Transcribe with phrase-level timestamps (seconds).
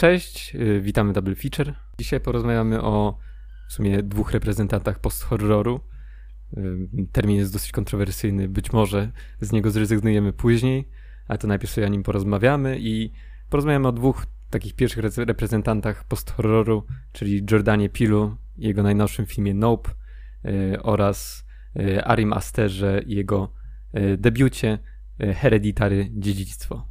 [0.00, 1.74] Cześć, y, witamy Double Feature.
[1.98, 3.18] Dzisiaj porozmawiamy o
[3.68, 5.80] w sumie dwóch reprezentantach post-horroru.
[6.56, 10.88] Y, termin jest dosyć kontrowersyjny, być może z niego zrezygnujemy później,
[11.28, 13.12] ale to najpierw sobie o nim porozmawiamy i
[13.50, 19.90] porozmawiamy o dwóch takich pierwszych reprezentantach post-horroru, czyli Jordanie Pilu i jego najnowszym filmie Nope
[20.44, 21.46] y, oraz
[22.04, 23.52] Arim Asterze i jego
[24.18, 24.78] debiucie
[25.18, 26.89] Hereditary Dziedzictwo.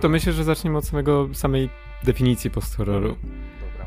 [0.00, 1.70] To myślę, że zaczniemy od samego, samej
[2.04, 3.08] definicji post-horroru.
[3.08, 3.86] Dobra.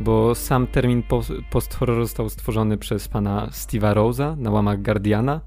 [0.00, 1.02] Bo sam termin
[1.50, 5.40] post-horroru został stworzony przez pana Steve'a Rose'a na łamach Guardiana.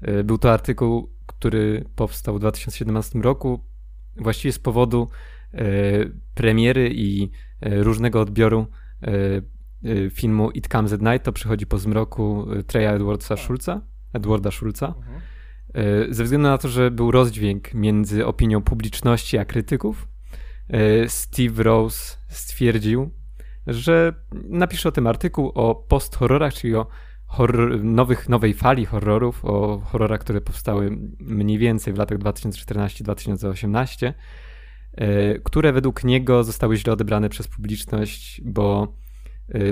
[0.00, 3.64] E, był to artykuł, który powstał w 2017 roku
[4.16, 5.08] właściwie z powodu
[5.54, 5.62] e,
[6.34, 8.66] premiery i e, różnego odbioru
[10.10, 13.80] filmu It Comes at Night, to przychodzi po zmroku Treya Edwardsa Schulza,
[14.12, 14.86] Edwarda Schulza.
[14.86, 15.20] Mhm.
[15.74, 20.08] E, ze względu na to, że był rozdźwięk między opinią publiczności a krytyków,
[20.68, 23.10] e, Steve Rose stwierdził,
[23.66, 26.86] że napisze o tym artykuł o post-horrorach, czyli o
[27.26, 34.12] horror, nowych, nowej fali horrorów, o horrorach, które powstały mniej więcej w latach 2014-2018,
[34.94, 38.96] e, które według niego zostały źle odebrane przez publiczność, bo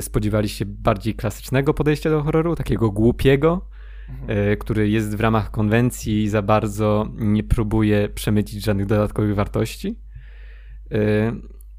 [0.01, 3.70] spodziewali się bardziej klasycznego podejścia do horroru, takiego głupiego,
[4.21, 4.57] mhm.
[4.57, 9.99] który jest w ramach konwencji i za bardzo nie próbuje przemycić żadnych dodatkowych wartości.
[10.91, 11.33] E,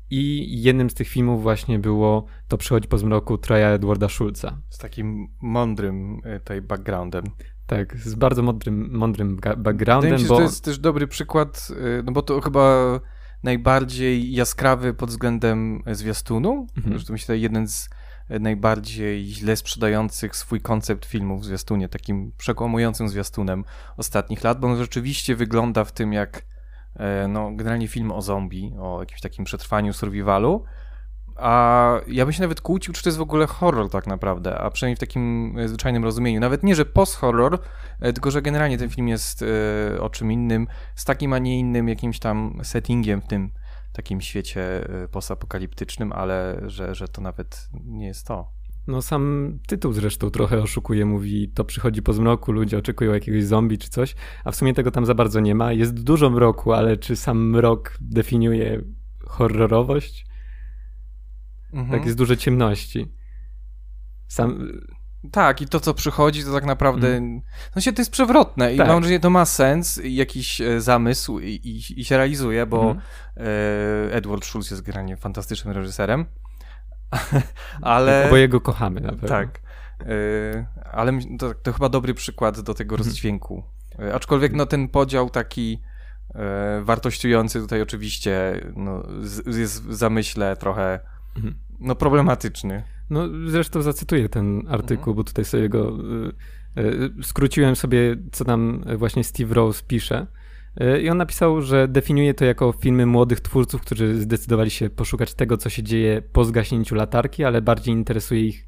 [0.09, 4.61] I jednym z tych filmów właśnie było To przychodzi po zmroku Troja Edwarda Schulza.
[4.69, 7.23] Z takim mądrym e, tutaj backgroundem.
[7.67, 10.11] Tak, z bardzo mądrym, mądrym backgroundem.
[10.11, 10.35] Wydaje mi się, bo...
[10.35, 11.67] to jest też dobry przykład,
[12.03, 12.99] no bo to chyba
[13.43, 16.67] najbardziej jaskrawy pod względem zwiastunu.
[16.77, 16.99] Mhm.
[16.99, 17.89] Że to myślę jeden z
[18.39, 23.65] najbardziej źle sprzedających swój koncept filmu w zwiastunie, takim przekłamującym zwiastunem
[23.97, 26.45] ostatnich lat, bo on rzeczywiście wygląda w tym jak
[26.95, 30.63] e, no, generalnie film o zombie, o jakimś takim przetrwaniu, survivalu,
[31.35, 34.71] a ja bym się nawet kłócił, czy to jest w ogóle horror tak naprawdę, a
[34.71, 36.39] przynajmniej w takim e, zwyczajnym rozumieniu.
[36.39, 37.59] Nawet nie, że post-horror,
[37.99, 39.45] e, tylko że generalnie ten film jest
[39.99, 43.51] o czym innym, z takim, a nie innym jakimś tam settingiem w tym
[43.93, 48.51] takim świecie y, postapokaliptycznym, ale że, że to nawet nie jest to.
[48.87, 53.77] No sam tytuł zresztą trochę oszukuje, mówi to przychodzi po zmroku, ludzie oczekują jakiegoś zombie
[53.77, 55.73] czy coś, a w sumie tego tam za bardzo nie ma.
[55.73, 58.81] Jest dużo mroku, ale czy sam mrok definiuje
[59.25, 60.25] horrorowość?
[61.73, 61.91] Mhm.
[61.91, 63.07] Tak, jest dużo ciemności.
[64.27, 64.67] Sam,
[65.31, 67.07] tak, i to, co przychodzi, to tak naprawdę.
[67.07, 67.41] Mm.
[67.75, 68.87] No się to jest przewrotne i tak.
[68.87, 73.01] mam wrażenie, to ma sens, jakiś e, zamysł i, i, i się realizuje, bo mm.
[74.11, 76.25] Edward Schulz jest generalnie fantastycznym reżyserem.
[77.81, 78.27] ale.
[78.29, 79.27] Bo jego kochamy na pewno.
[79.27, 79.61] Tak.
[79.99, 83.05] E, ale to, to, chyba dobry przykład do tego mm.
[83.05, 83.63] rozdźwięku.
[84.13, 85.81] Aczkolwiek no, ten podział taki
[86.81, 89.03] wartościujący tutaj oczywiście no,
[89.45, 90.99] jest w zamyśle trochę
[91.35, 91.55] mhm.
[91.79, 92.83] no, problematyczny.
[93.11, 95.15] No zresztą zacytuję ten artykuł, mhm.
[95.15, 95.97] bo tutaj sobie go
[96.77, 100.27] y, y, skróciłem sobie, co tam właśnie Steve Rose pisze.
[100.81, 105.33] Y, I on napisał, że definiuje to jako filmy młodych twórców, którzy zdecydowali się poszukać
[105.33, 108.67] tego, co się dzieje po zgaśnięciu latarki, ale bardziej interesuje ich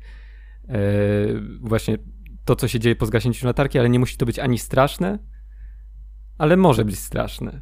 [1.61, 1.97] właśnie
[2.45, 5.19] to, co się dzieje po zgaśnięciu latarki, ale nie musi to być ani straszne,
[6.37, 7.61] ale może być straszne.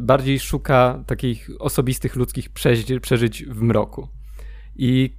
[0.00, 2.50] Bardziej szuka takich osobistych ludzkich
[3.00, 4.08] przeżyć w mroku.
[4.76, 5.16] I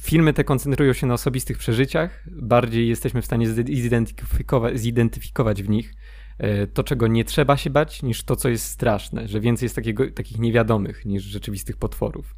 [0.00, 5.94] filmy te koncentrują się na osobistych przeżyciach, bardziej jesteśmy w stanie zidentyfikować, zidentyfikować w nich
[6.38, 9.76] e, to, czego nie trzeba się bać, niż to, co jest straszne, że więcej jest
[9.76, 12.36] takiego, takich niewiadomych niż rzeczywistych potworów.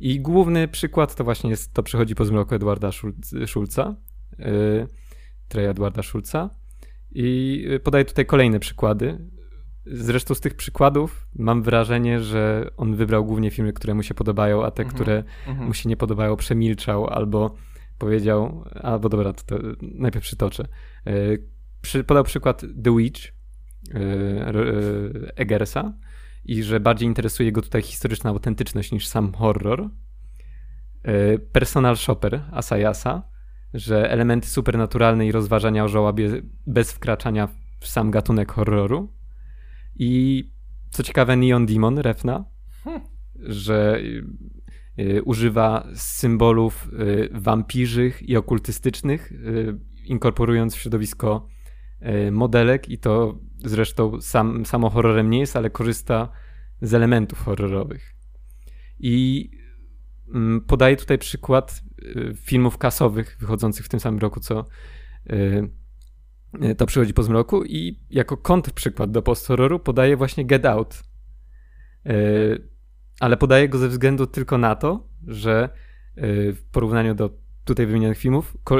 [0.00, 2.90] I główny przykład to właśnie jest, to przychodzi po zmroku Edwarda
[3.46, 3.96] Schulza,
[4.38, 4.88] yy,
[5.48, 6.50] Treja Edwarda Schulza.
[7.12, 9.18] I e, podaję tutaj kolejne przykłady.
[9.92, 14.64] Zresztą z tych przykładów mam wrażenie, że on wybrał głównie filmy, które mu się podobają,
[14.64, 14.94] a te, mm -hmm.
[14.94, 15.66] które mm -hmm.
[15.66, 17.54] mu się nie podobają, przemilczał albo
[17.98, 20.64] powiedział, albo dobra, to, to najpierw przytoczę.
[21.06, 21.12] E,
[21.82, 24.52] przy, podał przykład The Witch e, e,
[25.36, 25.92] Eggersa
[26.44, 29.90] i że bardziej interesuje go tutaj historyczna autentyczność niż sam horror.
[31.52, 33.22] Personal Shopper Asayasa,
[33.74, 37.48] że elementy supernaturalne i rozważania o żałobie bez wkraczania
[37.80, 39.08] w sam gatunek horroru
[40.00, 40.44] i
[40.90, 42.44] co ciekawe, Neon Demon Refna,
[42.84, 43.00] hmm.
[43.34, 44.24] że y,
[45.02, 49.32] y, używa symbolów y, wampirzych i okultystycznych,
[50.04, 51.46] inkorporując w środowisko
[52.32, 56.28] modelek i to zresztą sam, samo horrorem nie jest, ale korzysta
[56.82, 58.14] z elementów horrorowych.
[58.98, 59.50] I
[60.34, 61.82] mm, podaję tutaj przykład
[62.36, 64.64] filmów kasowych wychodzących w tym samym roku, co
[66.76, 71.02] to przychodzi po zmroku i jako kontrprzykład do post-horroru podaję właśnie Get Out.
[73.20, 75.68] Ale podaję go ze względu tylko na to, że
[76.52, 77.30] w porównaniu do
[77.64, 78.76] tutaj wymienionych filmów ko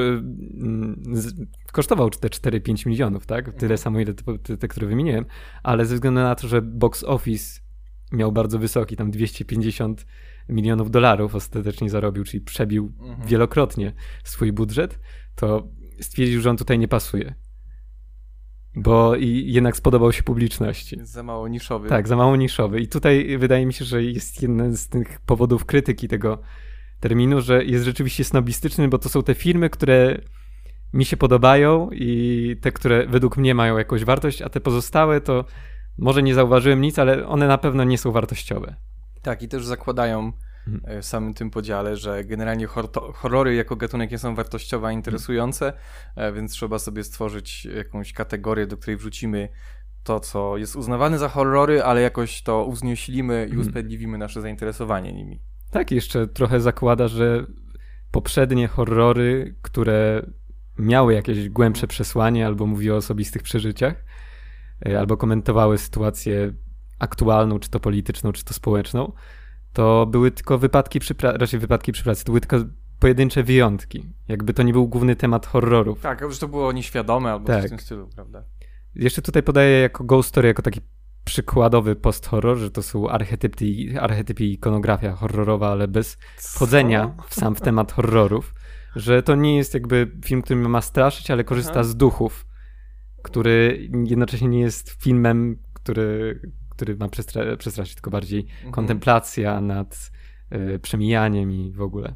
[1.73, 3.45] kosztował te 4-5 milionów, tak?
[3.45, 3.79] Tyle mhm.
[3.79, 5.25] samo, ile te, te, te, które wymieniłem,
[5.63, 7.61] ale ze względu na to, że box office
[8.13, 10.07] miał bardzo wysoki, tam 250
[10.49, 13.29] milionów dolarów ostatecznie zarobił, czyli przebił mhm.
[13.29, 13.93] wielokrotnie
[14.25, 14.99] swój budżet,
[15.35, 15.69] to
[16.01, 17.35] stwierdził, że on tutaj nie pasuje.
[18.77, 20.97] Bo i jednak spodobał się publiczności.
[21.03, 21.89] Za mało niszowy.
[21.89, 22.81] Tak, za mało niszowy.
[22.81, 26.39] I tutaj wydaje mi się, że jest jeden z tych powodów krytyki tego
[27.01, 30.21] terminu, że jest rzeczywiście snobistyczny, bo to są te filmy, które
[30.93, 35.45] mi się podobają i te, które według mnie mają jakąś wartość, a te pozostałe to
[35.99, 38.77] może nie zauważyłem nic, ale one na pewno nie są wartościowe.
[39.23, 40.33] Tak, i też zakładają
[41.03, 42.67] w samym tym podziale, że generalnie
[43.15, 45.73] horrory jako gatunek nie są wartościowe, a interesujące,
[46.09, 46.35] mhm.
[46.35, 49.49] więc trzeba sobie stworzyć jakąś kategorię, do której wrzucimy
[50.05, 53.61] to, co jest uznawane za horrory, ale jakoś to uznieślimy i mhm.
[53.61, 55.41] usprawiedliwimy nasze zainteresowanie nimi.
[55.71, 57.47] Tak, jeszcze trochę zakłada, że
[58.11, 60.27] poprzednie horrory, które
[60.79, 64.05] miały jakieś głębsze przesłanie albo mówiły o osobistych przeżyciach,
[64.87, 66.53] e, albo komentowały sytuację
[66.99, 69.13] aktualną, czy to polityczną, czy to społeczną,
[69.73, 72.57] to były tylko wypadki przy pra- raczej wypadki przy pracy, to były tylko
[72.99, 74.13] pojedyncze wyjątki.
[74.29, 76.01] Jakby to nie był główny temat horrorów.
[76.01, 77.67] Tak, już to było nieświadome albo tak.
[77.67, 78.45] w tym stylu, prawda?
[78.95, 80.81] Jeszcze tutaj podaję jako Ghost Story, jako taki
[81.25, 83.65] przykładowy post-horror, że to są archetypy,
[84.01, 88.55] archetypy i ikonografia horrorowa, ale bez wchodzenia w sam w temat horrorów.
[88.97, 91.85] Że to nie jest jakby film, który ma straszyć, ale korzysta Aha.
[91.85, 92.47] z duchów,
[93.23, 96.41] który jednocześnie nie jest filmem, który,
[96.81, 98.73] który ma przestra przestraszyć, tylko bardziej mhm.
[98.73, 100.11] kontemplacja nad
[100.75, 102.15] y, przemijaniem i w ogóle.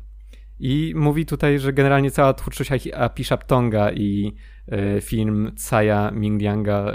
[0.58, 4.32] I mówi tutaj, że generalnie cała twórczość Api Shaptonga i
[4.96, 6.94] y, film Tsaya Mingyanga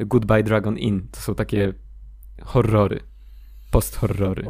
[0.00, 1.08] y, Goodbye Dragon Inn.
[1.10, 1.72] To są takie
[2.42, 3.00] horrory,
[3.70, 4.44] post-horrory.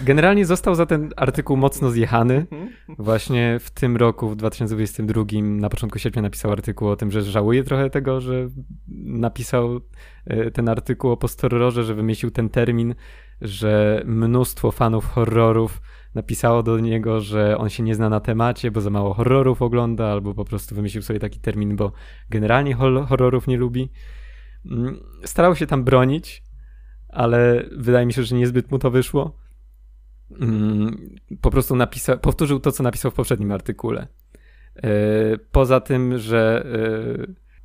[0.00, 2.34] Generalnie został za ten artykuł mocno zjechany.
[2.34, 2.70] Mhm.
[2.98, 7.64] Właśnie w tym roku, w 2022, na początku sierpnia napisał artykuł o tym, że żałuje
[7.64, 8.48] trochę tego, że
[9.04, 9.80] napisał
[10.26, 12.94] e, ten artykuł o post-horrorze, że wymyślił ten termin,
[13.40, 15.80] że mnóstwo fanów horrorów
[16.14, 20.06] napisało do niego, że on się nie zna na temacie, bo za mało horrorów ogląda,
[20.06, 21.92] albo po prostu wymyślił sobie taki termin, bo
[22.30, 22.74] generalnie
[23.08, 23.90] horrorów nie lubi.
[24.66, 26.42] Mm, starał się tam bronić,
[27.08, 29.43] ale wydaje mi się, że niezbyt mu to wyszło.
[30.40, 34.06] Mm, po prostu napisał, powtórzył to, co napisał w poprzednim artykule.
[34.76, 34.88] E,
[35.52, 36.66] poza tym, że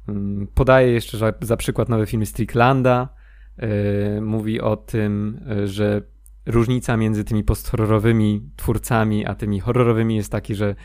[0.07, 3.09] e, mm, podaje jeszcze za, za przykład nowy film Stricklanda.
[3.57, 6.01] E, mówi o tym, że
[6.45, 10.75] różnica między tymi post-horrorowymi twórcami, a tymi horrorowymi jest taki, że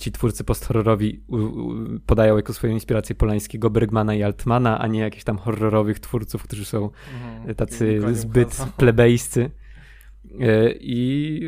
[0.00, 1.24] ci twórcy post-horrorowi
[2.06, 6.64] podają jako swoją inspirację Polańskiego, Bergmana i Altmana, a nie jakichś tam horrorowych twórców, którzy
[6.64, 9.50] są mhm, tacy zbyt plebejscy.
[10.40, 11.40] E, I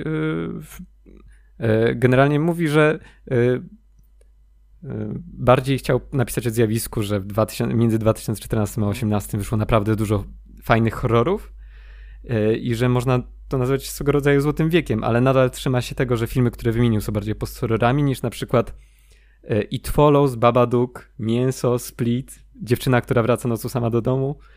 [1.59, 2.99] e, generalnie mówi, że
[5.25, 10.25] bardziej chciał napisać o zjawisku, że 2000, między 2014 a 2018 wyszło naprawdę dużo
[10.63, 11.53] fajnych horrorów,
[12.29, 16.17] E, i że można to nazwać swego rodzaju złotym wiekiem, ale nadal trzyma się tego,
[16.17, 18.75] że filmy, które wymienił są bardziej post-horrorami niż na przykład
[19.45, 24.52] e, It Follows, Babadook, Mięso, Split, Dziewczyna, która wraca nocą sama do domu, e,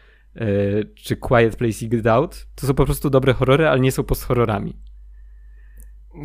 [0.95, 2.47] czy Quiet Place i Get Out.
[2.55, 4.79] To są po prostu dobre horrory, ale nie są post-horrorami.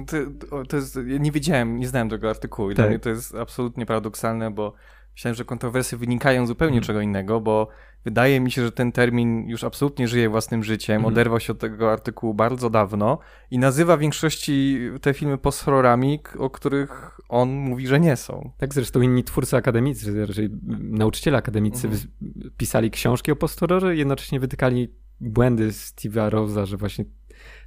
[0.06, 0.16] To,
[0.64, 2.84] to jest, ja nie wiedziałem, nie znałem tego artykułu i tak.
[2.84, 4.74] dla mnie to jest absolutnie paradoksalne, bo
[5.12, 6.86] myślałem, że kontrowersje wynikają zupełnie hmm.
[6.86, 7.68] czego innego, bo
[8.04, 11.12] Wydaje mi się, że ten termin już absolutnie żyje własnym życiem, mhm.
[11.14, 13.18] oderwał się od tego artykułu bardzo dawno
[13.50, 18.52] i nazywa w większości te filmy post-horrorami, o których on mówi, że nie są.
[18.58, 22.10] Tak, zresztą inni twórcy akademicy, raczej nauczyciele akademicy mhm.
[22.56, 27.04] pisali książki o post-horrorze, jednocześnie wytykali błędy Steve'a Rose'a, że właśnie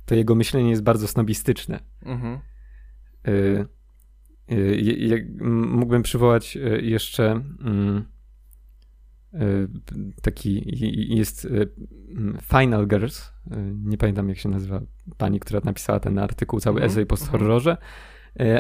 [0.05, 1.79] to jego myślenie jest bardzo snobistyczne.
[2.05, 2.39] Mhm.
[3.27, 3.65] Y,
[5.49, 7.41] mógłbym przywołać y, jeszcze...
[7.99, 8.13] Y,
[9.33, 9.67] E,
[10.21, 10.63] taki
[11.17, 11.47] jest
[12.41, 13.31] Final Girls,
[13.83, 14.81] nie pamiętam jak się nazywa
[15.17, 16.91] pani, która napisała ten artykuł, cały mm -hmm.
[16.91, 17.77] esej post-horrorze,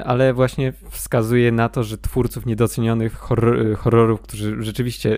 [0.05, 5.17] ale właśnie wskazuje na to, że twórców niedocenionych horror, horrorów, którzy rzeczywiście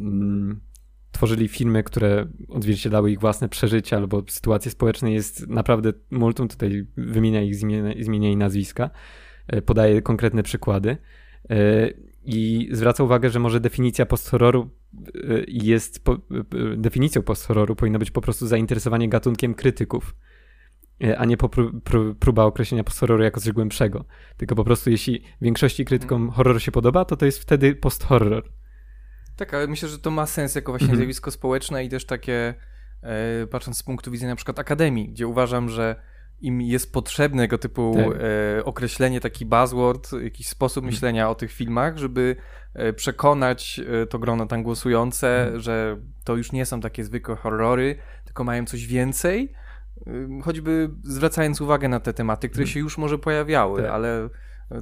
[0.00, 0.60] mm,
[1.12, 7.42] tworzyli filmy, które odzwierciedlały ich własne przeżycia albo sytuacje społeczne jest naprawdę multum, tutaj wymienia
[7.42, 8.90] ich z imienia, z imienia i nazwiska,
[9.66, 10.96] podaje konkretne przykłady
[12.24, 14.70] I zwraca uwagę, że może definicja post-horroru
[15.48, 16.16] jest, po,
[16.76, 20.14] definicją post-horroru powinno być po prostu zainteresowanie gatunkiem krytyków
[21.18, 21.36] a nie
[22.18, 24.04] próba określenia post-horroru jako coś głębszego.
[24.36, 28.59] Tylko po prostu jeśli większości krytykom horror się podoba, to to jest wtedy post-horror.
[29.40, 30.96] Tak, ale myślę, że to ma sens jako właśnie -hmm.
[30.96, 32.54] zjawisko społeczne i też takie,
[33.02, 35.96] e, patrząc z punktu widzenia na przykład akademii, gdzie uważam, że
[36.40, 38.22] im jest potrzebne tego typu tak.
[38.58, 40.94] e, określenie, taki buzzword, jakiś sposób mm.
[40.94, 42.36] myślenia o tych filmach, żeby
[42.74, 45.60] e, przekonać e, to grono tam głosujące, mm.
[45.60, 49.52] że to już nie są takie zwykłe horrory, tylko mają coś więcej
[50.42, 52.74] choćby zwracając uwagę na te tematy, które mhm.
[52.74, 53.90] się już może pojawiały, tak.
[53.90, 54.28] ale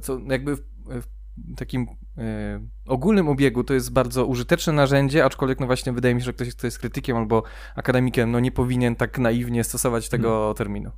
[0.01, 1.18] co jakby w, w
[1.57, 6.25] takim e, ogólnym obiegu to jest bardzo użyteczne narzędzie, aczkolwiek no właśnie wydaje mi się,
[6.25, 7.43] że ktoś, kto jest krytykiem albo
[7.75, 10.55] akademikiem, no nie powinien tak naiwnie stosować tego hmm.
[10.55, 10.91] terminu.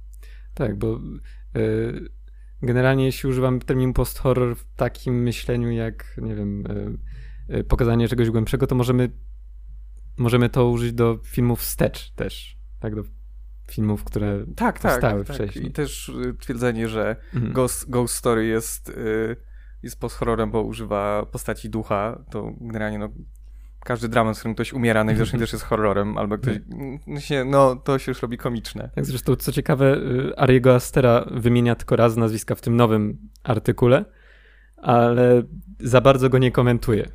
[0.53, 0.99] Tak, bo
[1.55, 2.09] y,
[2.61, 6.65] generalnie jeśli używam terminu post-horror w takim myśleniu jak, nie wiem,
[7.49, 9.09] y, y, pokazanie czegoś głębszego, to możemy
[10.17, 13.03] możemy to użyć do filmów wstecz też, tak, do
[13.71, 15.67] filmów, które tak, tak powstały tak, wcześniej.
[15.67, 17.53] I też y, twierdzenie, że mhm.
[17.53, 19.35] Ghost, Ghost Story jest, y,
[19.83, 23.09] jest post-horrorem, bo używa postaci ducha, to generalnie no,
[23.79, 27.23] każdy dramat, w którym ktoś umiera, najwidoczniej też jest horrorem, albo ktoś, tak.
[27.23, 28.89] się, no to się już robi komiczne.
[28.95, 34.05] Tak, zresztą co ciekawe, y, Ariego Astera wymienia tylko raz nazwiska w tym nowym artykule,
[34.77, 35.43] ale
[35.79, 37.07] za bardzo go nie komentuje.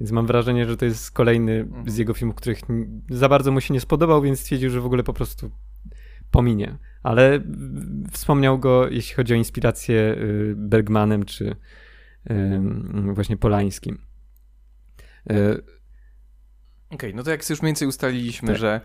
[0.00, 1.90] Więc mam wrażenie, że to jest kolejny mhm.
[1.90, 2.58] z jego filmów, których
[3.10, 5.50] za bardzo mu się nie spodobał, więc stwierdził, że w ogóle po prostu
[6.30, 6.78] pominie.
[7.02, 7.40] Ale
[8.10, 11.56] wspomniał go, jeśli chodzi o inspirację y, Bergmanem czy
[13.14, 13.98] właśnie Polańskim.
[15.30, 15.62] Y,
[16.90, 18.56] Okej, okay, no to jak już mniej więcej ustaliliśmy, tak.
[18.56, 18.80] że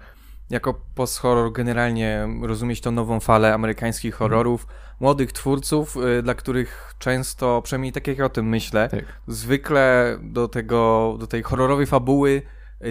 [0.49, 4.29] jako post-horror generalnie rozumieć tą nową falę amerykańskich mhm.
[4.29, 4.67] horrorów,
[4.99, 9.05] młodych twórców, y, dla których często, przynajmniej tak jak ja o tym myślę, tak.
[9.27, 12.41] zwykle do tego, do tej horrorowej fabuły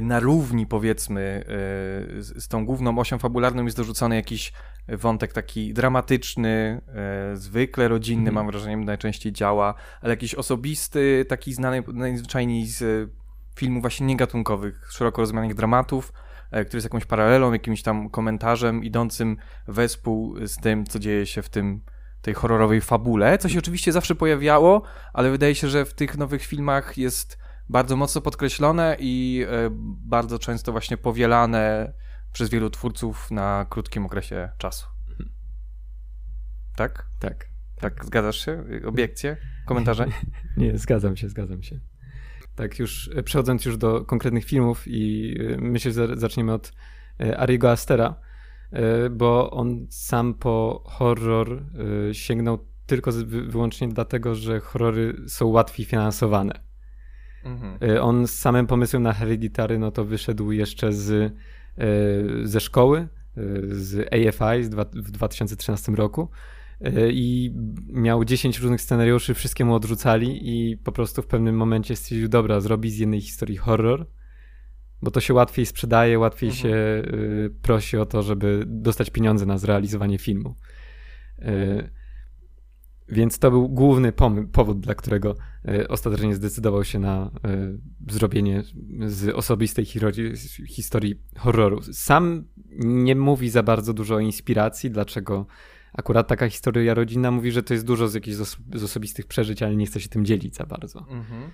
[0.02, 4.52] na równi powiedzmy e, z, tą główną osią fabularną jest dorzucony jakiś
[4.88, 6.80] wątek taki dramatyczny,
[7.32, 8.34] e, zwykle rodzinny, mm.
[8.34, 13.10] mam wrażenie, najczęściej działa, ale jakiś osobisty, taki znany najzwyczajniej z
[13.56, 16.12] filmów właśnie niegatunkowych, szeroko rozumianych dramatów,
[16.50, 19.36] e, który jest jakąś paralelą, jakimś tam komentarzem idącym
[19.68, 21.80] wespół z tym, co dzieje się w tym
[22.22, 26.42] tej horrorowej fabule, co się oczywiście zawsze pojawiało, ale wydaje się, że w tych nowych
[26.42, 27.38] filmach jest
[27.68, 29.68] bardzo mocno podkreślone i e,
[30.06, 31.92] bardzo często właśnie powielane
[32.32, 34.86] przez wielu twórców na krótkim okresie czasu.
[36.76, 37.06] Tak?
[37.18, 37.48] Tak.
[37.80, 38.64] Tak, zgadzasz się?
[38.86, 39.36] Obiekcje?
[39.66, 40.06] Komentarze?
[40.56, 41.80] Nie, zgadzam się, zgadzam się.
[42.54, 46.72] Tak, już e, przechodząc już do konkretnych filmów i e, myślę, że zaczniemy od
[47.36, 48.14] Ariego Astera,
[49.10, 51.62] bo on sam po horror
[52.12, 56.67] sięgnął tylko wyłącznie dlatego, że horrory są łatwiej finansowane.
[57.48, 57.90] Mhm.
[57.90, 61.32] Y, on z samym pomysłem na Hereditary, no to wyszedł jeszcze z, y,
[62.42, 64.62] ze szkoły, y, z AFI
[64.94, 66.28] w 2013 roku
[67.10, 67.52] i
[67.86, 72.60] miał 10 różnych scenariuszy, wszystkie mu odrzucali i po prostu w pewnym momencie stwierdził, dobra,
[72.60, 74.06] zrobi z jednej historii horror,
[75.02, 76.62] bo to się łatwiej sprzedaje, łatwiej mhm.
[76.62, 77.02] się
[77.62, 80.54] prosi o to, żeby dostać pieniądze na zrealizowanie filmu.
[83.08, 84.12] Więc to był główny
[84.52, 85.36] powód, dla którego
[85.68, 88.62] e, ostatecznie zdecydował się na e, zrobienie
[89.06, 89.84] z osobistej
[90.66, 91.82] historii horroru.
[91.92, 92.44] Sam
[92.78, 95.46] nie mówi za bardzo dużo o inspiracji, dlaczego
[95.92, 98.36] akurat taka historia rodzinna mówi, że to jest dużo z jakichś
[98.74, 100.98] z osobistych przeżyć, ale nie chce się tym dzielić za bardzo.
[100.98, 101.50] Mhm.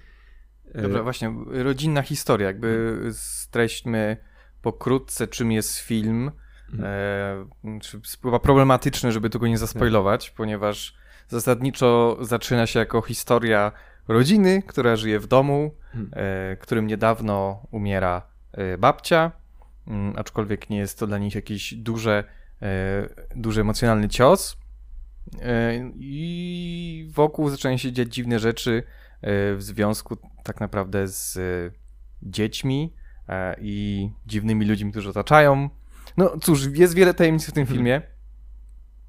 [0.74, 4.16] E, Dobra, właśnie, rodzinna historia, jakby streśćmy
[4.62, 6.30] pokrótce, czym jest film.
[6.72, 6.84] Mhm.
[7.64, 10.36] E, czy chyba problematyczne, żeby tego nie zaspoilować, tak.
[10.36, 13.72] ponieważ Zasadniczo zaczyna się jako historia
[14.08, 16.10] rodziny, która żyje w domu, hmm.
[16.12, 19.32] e, którym niedawno umiera e, babcia,
[19.86, 22.24] mm, aczkolwiek nie jest to dla nich jakiś duży,
[22.62, 24.56] e, duży emocjonalny cios.
[25.94, 28.82] I wokół zaczynają się dziać dziwne rzeczy
[29.22, 31.38] w związku tak naprawdę z
[32.22, 32.94] dziećmi
[33.60, 35.68] i dziwnymi ludźmi, którzy otaczają.
[36.16, 37.74] No cóż, jest wiele tajemnic w tym hmm.
[37.74, 38.02] filmie.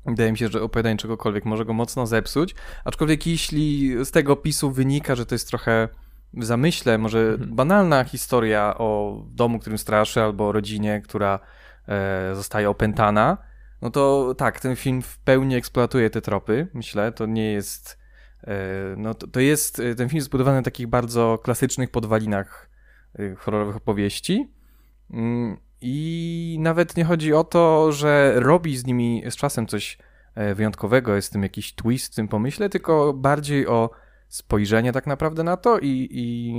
[0.06, 4.72] Wydaje mi się, że opowiadanie czegokolwiek może go mocno zepsuć, aczkolwiek jeśli z tego opisu
[4.72, 5.90] wynika, że to jest trochę
[6.34, 7.56] w zamyśle, może mhm.
[7.56, 11.40] banalna historia o domu, którym straszy, albo o rodzinie, która
[11.88, 13.38] e, zostaje opętana,
[13.82, 18.00] no to tak, ten film w pełni eksploatuje te tropy, myślę, to nie jest,
[18.44, 18.56] e,
[18.98, 22.70] no to, to, jest, e, ten film zbudowany na takich bardzo klasycznych podwalinach
[23.20, 24.52] e, horrorowych opowieści,
[25.12, 29.98] mm, i nawet nie chodzi o to, że robi z nimi z czasem coś
[30.36, 33.90] e, wyjątkowego, jest w tym jakiś twist w tym pomyśle, tylko bardziej o
[34.28, 36.54] spojrzenie tak naprawdę na to i, i,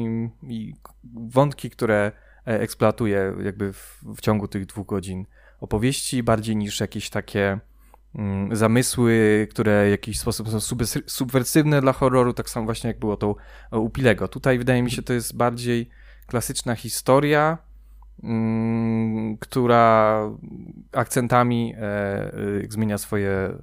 [0.55, 0.75] i
[1.15, 2.13] wątki, które
[2.45, 5.27] eksploatuje jakby w, w ciągu tych dwóch godzin
[5.61, 7.59] opowieści, bardziej niż jakieś takie
[8.15, 13.17] mm, zamysły, które w jakiś sposób są subwersywne dla horroru, tak samo właśnie jak było
[13.17, 13.37] to
[13.71, 14.29] u Pilego.
[14.29, 15.89] Tutaj wydaje mi się, to jest bardziej
[16.27, 17.66] klasyczna historia,
[19.41, 20.21] która
[20.93, 22.33] akcentami e, e,
[22.69, 23.59] zmienia swoje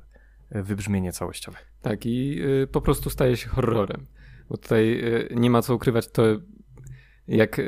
[0.51, 1.57] wybrzmienie całościowe.
[1.81, 2.41] Tak, i
[2.71, 4.05] po prostu staje się horrorem.
[4.49, 5.03] Bo tutaj
[5.35, 6.23] nie ma co ukrywać, to
[7.27, 7.61] jak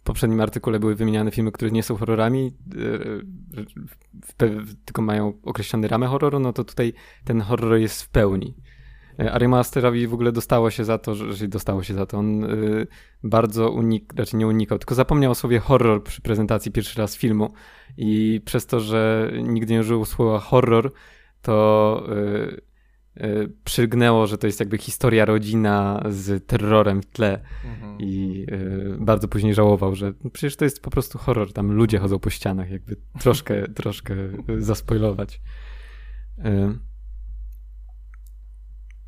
[0.00, 2.56] w poprzednim artykule były wymieniane filmy, które nie są horrorami,
[4.84, 6.92] tylko mają określone ramy horroru, no to tutaj
[7.24, 8.54] ten horror jest w pełni.
[9.18, 12.18] Ari Masterowi w ogóle dostało się za to, że dostało się za to.
[12.18, 12.46] On
[13.22, 17.52] bardzo unik, raczej nie unikał, tylko zapomniał o słowie horror przy prezentacji pierwszy raz filmu
[17.96, 20.92] i przez to, że nigdy nie użył słowa horror,
[21.42, 22.06] to
[23.16, 28.00] y, y, przygnęło, że to jest jakby historia rodzina z terrorem w tle mhm.
[28.00, 32.18] i y, bardzo później żałował, że przecież to jest po prostu horror, tam ludzie chodzą
[32.18, 34.14] po ścianach, jakby troszkę, troszkę
[34.58, 35.40] zaspoilować.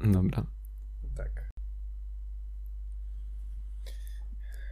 [0.04, 0.46] Dobra.
[1.16, 1.50] Tak.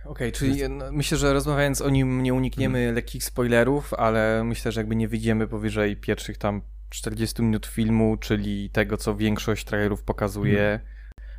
[0.04, 2.94] Okej, okay, czyli no, myślę, że rozmawiając o nim nie unikniemy hmm.
[2.94, 8.70] lekkich spoilerów, ale myślę, że jakby nie wyjdziemy powyżej pierwszych tam 40 minut filmu, czyli
[8.70, 10.80] tego, co większość trailerów pokazuje.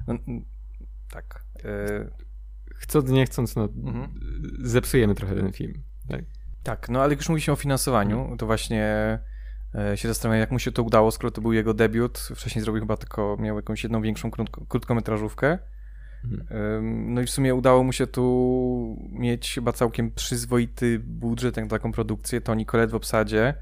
[0.05, 0.23] Hmm.
[0.27, 0.41] No,
[1.09, 1.45] tak.
[1.65, 2.31] Y
[2.81, 4.19] chcąc, nie chcąc, no, mhm.
[4.59, 5.83] zepsujemy trochę ten film.
[6.07, 6.21] Tak?
[6.63, 9.19] tak, no ale jak już mówiliśmy o finansowaniu, to właśnie e,
[9.95, 12.17] się zastanawiam, jak mu się to udało, skoro to był jego debiut.
[12.35, 15.57] Wcześniej zrobił chyba tylko, miał jakąś jedną większą krótko, krótkometrażówkę.
[16.25, 17.13] Mhm.
[17.13, 21.91] No i w sumie udało mu się tu mieć chyba całkiem przyzwoity budżet na taką
[21.91, 22.41] produkcję.
[22.41, 23.53] Toni Collette w obsadzie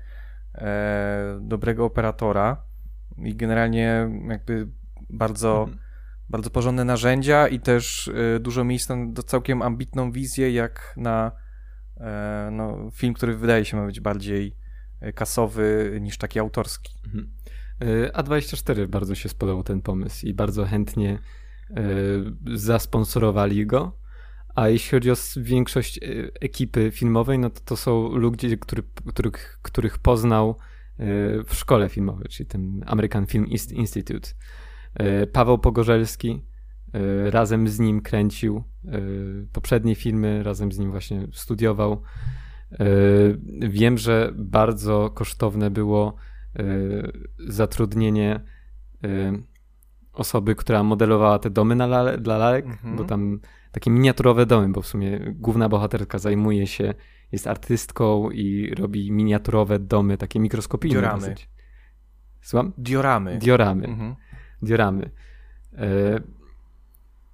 [0.56, 2.64] e, dobrego operatora
[3.18, 4.68] i generalnie jakby
[5.10, 5.80] bardzo, mhm.
[6.30, 11.32] bardzo porządne narzędzia i też e, dużo miejsca do całkiem ambitną wizję, jak na
[11.98, 14.59] e, no, film, który wydaje się ma być bardziej e,
[15.16, 16.94] kasowy niż taki autorski.
[17.06, 17.32] Mhm.
[17.82, 21.20] E, A24 bardzo się spodobał ten pomysł i bardzo chętnie
[21.70, 21.84] e,
[22.56, 24.00] zasponsorowali go.
[24.56, 26.02] A jeśli chodzi o większość e,
[26.42, 30.56] ekipy filmowej, no to to są ludzie, który, których, których poznał e,
[31.44, 34.30] w szkole filmowej, czyli tym American Film Institute.
[34.94, 36.50] E, Paweł Pogorzelski
[37.30, 38.64] razem z nim kręcił
[39.54, 42.02] poprzednie filmy, razem z nim właśnie studiował.
[43.70, 46.16] Wiem, że bardzo kosztowne było
[47.48, 48.40] zatrudnienie
[50.14, 52.96] osoby, która modelowała te domy na dla lalek, mhm.
[52.96, 53.40] bo tam
[53.72, 56.94] takie miniaturowe domy, bo w sumie główna bohaterka zajmuje się,
[57.32, 61.02] jest artystką i robi miniaturowe domy, takie mikroskopijne.
[61.02, 61.36] Dioramy.
[62.42, 62.74] Słucham?
[62.78, 63.38] Dioramy.
[63.38, 63.88] Dioramy.
[63.88, 64.16] Mhm.
[64.62, 65.12] Dioramy.
[65.74, 66.20] E,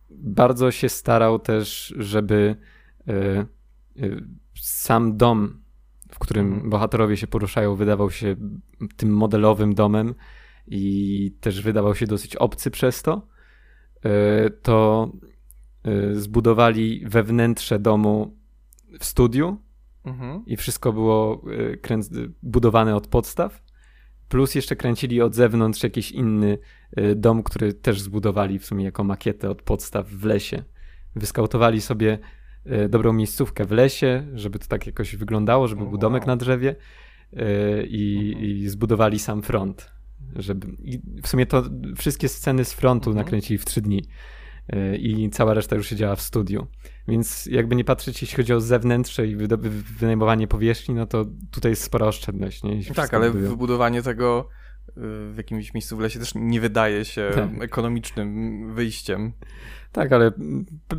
[0.10, 2.56] bardzo się starał też, żeby
[3.08, 3.46] e, e,
[4.68, 5.62] sam dom,
[6.12, 6.70] w którym mhm.
[6.70, 8.36] bohaterowie się poruszają, wydawał się
[8.98, 10.16] tym modelowym domem
[10.68, 13.28] i też wydawał się dosyć obcy przez to.
[14.04, 15.12] E, to
[15.88, 18.38] Y, zbudowali wewnętrze domu
[19.00, 19.58] w studiu
[20.06, 20.46] mhm.
[20.46, 21.42] i wszystko było
[21.82, 23.64] kręc- budowane od podstaw.
[24.30, 26.58] Plus jeszcze kręcili od zewnątrz jakiś inny
[27.16, 30.64] dom, który też zbudowali w sumie jako makietę od podstaw w lesie.
[31.16, 32.20] Wyskautowali sobie
[32.90, 36.76] dobrą miejscówkę w lesie, żeby to tak jakoś wyglądało, żeby był domek na drzewie
[37.88, 38.46] i, mhm.
[38.46, 39.92] i zbudowali sam front.
[40.36, 41.64] Żeby, I w sumie to
[41.98, 43.26] wszystkie sceny z frontu mhm.
[43.26, 44.04] nakręcili w trzy dni.
[44.70, 46.68] E, i cała reszta już się działa w studiu.
[47.08, 49.36] Więc jakby nie patrzeć, jeśli chodzi o zewnętrzne i
[50.00, 52.64] wynajmowanie powierzchni, no to tutaj jest spora oszczędność.
[52.64, 52.84] Nie?
[52.84, 54.50] tak, ale wybudowanie tego
[54.98, 57.50] w jakimś miejscu w lesie też nie wydaje się tak.
[57.62, 59.34] ekonomicznym wyjściem.
[59.96, 60.32] Tak, ale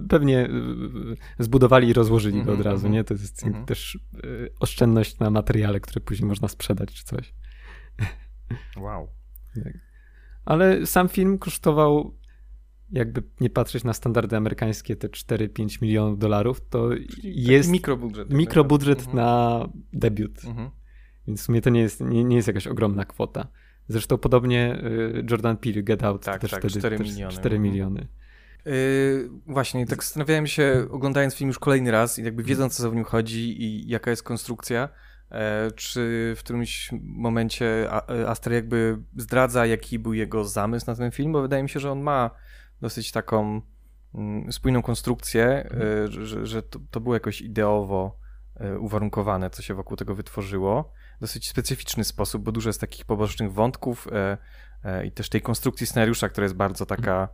[0.08, 2.92] pewnie y, zbudowali i rozłożyli go od mhm, razu, mhm.
[2.92, 3.04] nie?
[3.04, 3.64] To jest mm -hmm.
[3.64, 7.34] też y, oszczędność na materiale, które później można sprzedać czy coś.
[8.76, 9.08] Wow.
[9.64, 9.72] Tak.
[10.44, 12.14] Ale sam film kosztował
[12.90, 18.98] jakby nie patrzeć na standardy amerykańskie, te 4-5 milionów dolarów, to Czyli jest mikrobudżet, mikrobudżet
[18.98, 19.16] mhm.
[19.16, 19.60] na
[19.92, 20.44] debiut.
[20.44, 20.70] Mhm.
[21.26, 23.48] Więc w sumie to nie jest, nie, nie jest jakaś ogromna kwota.
[23.88, 27.32] Zresztą podobnie y, Jordan Peele, Get Out, tak, też tak, wtedy 4 miliony.
[27.32, 27.62] 4 mhm.
[27.62, 28.08] miliony.
[28.66, 32.94] Yy, właśnie, tak zastanawiałem się, oglądając film już kolejny raz i jakby wiedząc, co w
[32.94, 34.88] nim chodzi i jaka jest konstrukcja,
[35.30, 41.10] e, czy w którymś momencie e, Aster jakby zdradza, jaki był jego zamysł na ten
[41.10, 42.30] film, bo wydaje mi się, że on ma
[42.80, 43.60] dosyć taką
[44.14, 46.04] mm, spójną konstrukcję, mhm.
[46.04, 48.18] E, że, że to, to, było jakoś ideowo
[48.56, 50.92] e, uwarunkowane, co się wokół tego wytworzyło.
[51.20, 54.08] Dosyć specyficzny sposób, bo dużo jest takich pobocznych wątków
[55.04, 57.28] i też tej konstrukcji scenariusza, która jest bardzo taka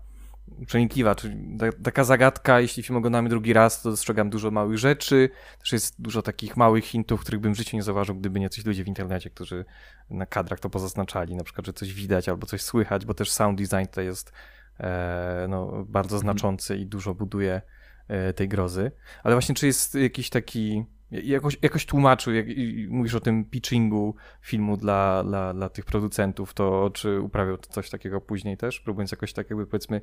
[0.67, 5.73] przenikliwa, czyli taka zagadka, jeśli film oglądamy drugi raz, to dostrzegam dużo małych rzeczy, też
[5.73, 8.85] jest dużo takich małych hintów, których bym w życiu nie zauważył, gdyby nie coś ludzie
[8.85, 9.65] w internecie, którzy
[10.11, 13.59] na kadrach to pozaznaczali, na przykład, że coś widać albo coś słychać, bo też sound
[13.59, 14.33] design to jest
[14.81, 16.21] e, no, bardzo mhm.
[16.21, 17.63] znaczący i dużo buduje
[18.09, 18.93] e, tej grozy.
[19.23, 22.47] Ale właśnie, czy jest jakiś taki jakoś, jakoś tłumaczył, jak
[22.89, 28.21] mówisz o tym pitchingu filmu dla, dla, dla tych producentów, to czy uprawiał coś takiego
[28.21, 30.01] później też, próbując jakoś tak jakby powiedzmy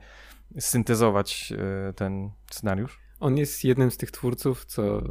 [0.59, 1.53] syntezować
[1.89, 2.99] e, ten scenariusz?
[3.19, 5.03] On jest jednym z tych twórców, co e,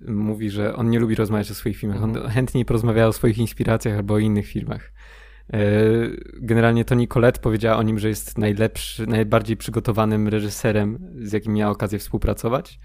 [0.00, 2.02] mówi, że on nie lubi rozmawiać o swoich filmach.
[2.02, 2.30] On mhm.
[2.30, 4.92] chętniej porozmawia o swoich inspiracjach albo o innych filmach.
[5.52, 5.58] E,
[6.34, 11.72] generalnie Toni Collette powiedziała o nim, że jest najlepszy, najbardziej przygotowanym reżyserem, z jakim miała
[11.72, 12.78] okazję współpracować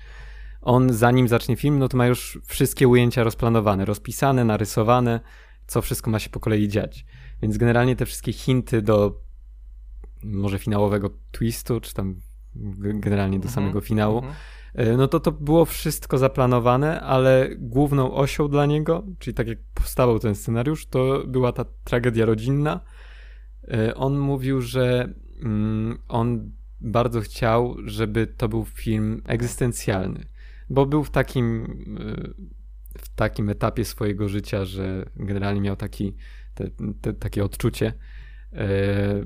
[0.61, 5.19] on zanim zacznie film, no to ma już wszystkie ujęcia rozplanowane, rozpisane, narysowane,
[5.67, 7.05] co wszystko ma się po kolei dziać.
[7.41, 9.21] Więc generalnie te wszystkie hinty do
[10.23, 12.15] może finałowego twistu, czy tam
[12.75, 14.35] generalnie do mhm, samego finału, mhm.
[14.73, 19.57] e, no to to było wszystko zaplanowane, ale główną osią dla niego, czyli tak jak
[19.73, 22.79] powstawał ten scenariusz, to była ta tragedia rodzinna.
[23.67, 30.30] E, on mówił, że mm, on bardzo chciał, żeby to był film egzystencjalny
[30.71, 31.65] bo był w takim,
[32.01, 32.33] y,
[32.97, 36.15] w takim etapie swojego życia, że generalnie miał taki,
[36.53, 36.69] te,
[37.01, 37.93] te, takie odczucie.
[38.53, 39.25] E,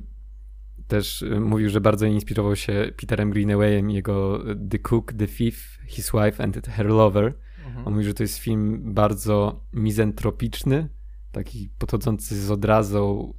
[0.88, 6.44] też mówił, że bardzo inspirował się Peterem Greenawayem, jego The Cook, The Thief, His Wife
[6.44, 7.34] and Her Lover.
[7.66, 7.88] Mhm.
[7.88, 10.90] On mówi, że to jest film bardzo mizentropiczny,
[11.32, 13.34] taki podchodzący z odrazą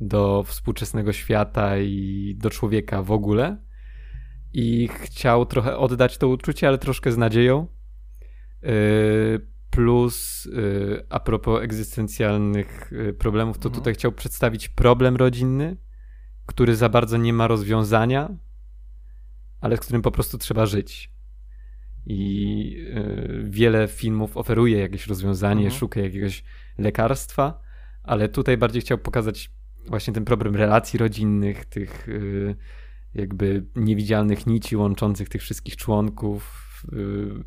[0.00, 3.63] do współczesnego świata i do człowieka w ogóle
[4.54, 7.66] i chciał trochę oddać to uczucie, ale troszkę z nadzieją.
[8.64, 13.80] Y, plus y, a propos egzystencjalnych y, problemów, to mhm.
[13.80, 15.76] tutaj chciał przedstawić problem rodzinny,
[16.46, 18.36] który za bardzo nie ma rozwiązania,
[19.60, 21.14] ale z którym po prostu trzeba żyć.
[22.06, 22.86] I
[23.44, 25.80] wiele filmów oferuje jakieś rozwiązanie, mhm.
[25.80, 26.44] szuka jakiegoś
[26.78, 27.60] lekarstwa,
[28.02, 29.50] ale tutaj bardziej chciał pokazać
[29.86, 32.08] właśnie ten problem relacji rodzinnych, tych
[33.14, 37.44] jakby niewidzialnych nici łączących tych wszystkich członków, yy,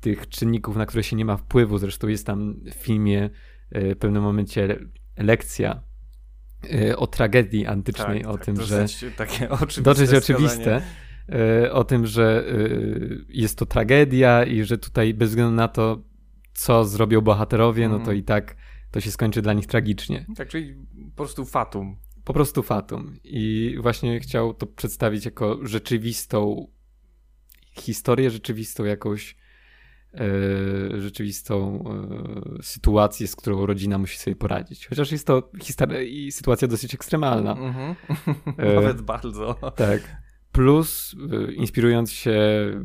[0.00, 1.78] tych czynników, na które się nie ma wpływu.
[1.78, 3.30] Zresztą jest tam w filmie
[3.70, 4.78] yy, w pewnym momencie
[5.16, 5.82] lekcja
[6.70, 10.82] yy, o tragedii antycznej, tak, o tak, tym, że takie oczywiste dosyć oczywiste,
[11.72, 12.44] o tym, że
[13.28, 16.02] jest to tragedia i że tutaj bez względu na to,
[16.52, 17.92] co zrobią bohaterowie, mm.
[17.92, 18.18] no to mhm.
[18.18, 18.56] i tak
[18.90, 20.26] to się skończy dla nich tragicznie.
[20.36, 20.74] Tak, czyli
[21.10, 21.96] po prostu fatum
[22.28, 23.16] po prostu fatum.
[23.24, 26.66] I właśnie chciał to przedstawić jako rzeczywistą
[27.72, 29.36] historię, rzeczywistą jakąś
[30.14, 30.20] e,
[31.00, 31.84] rzeczywistą
[32.58, 34.86] e, sytuację, z którą rodzina musi sobie poradzić.
[34.86, 35.50] Chociaż jest to
[36.06, 37.52] i sytuacja dosyć ekstremalna.
[37.52, 37.94] Mm -hmm.
[38.74, 39.54] Nawet bardzo.
[39.76, 40.16] Tak.
[40.52, 42.40] Plus, e, inspirując się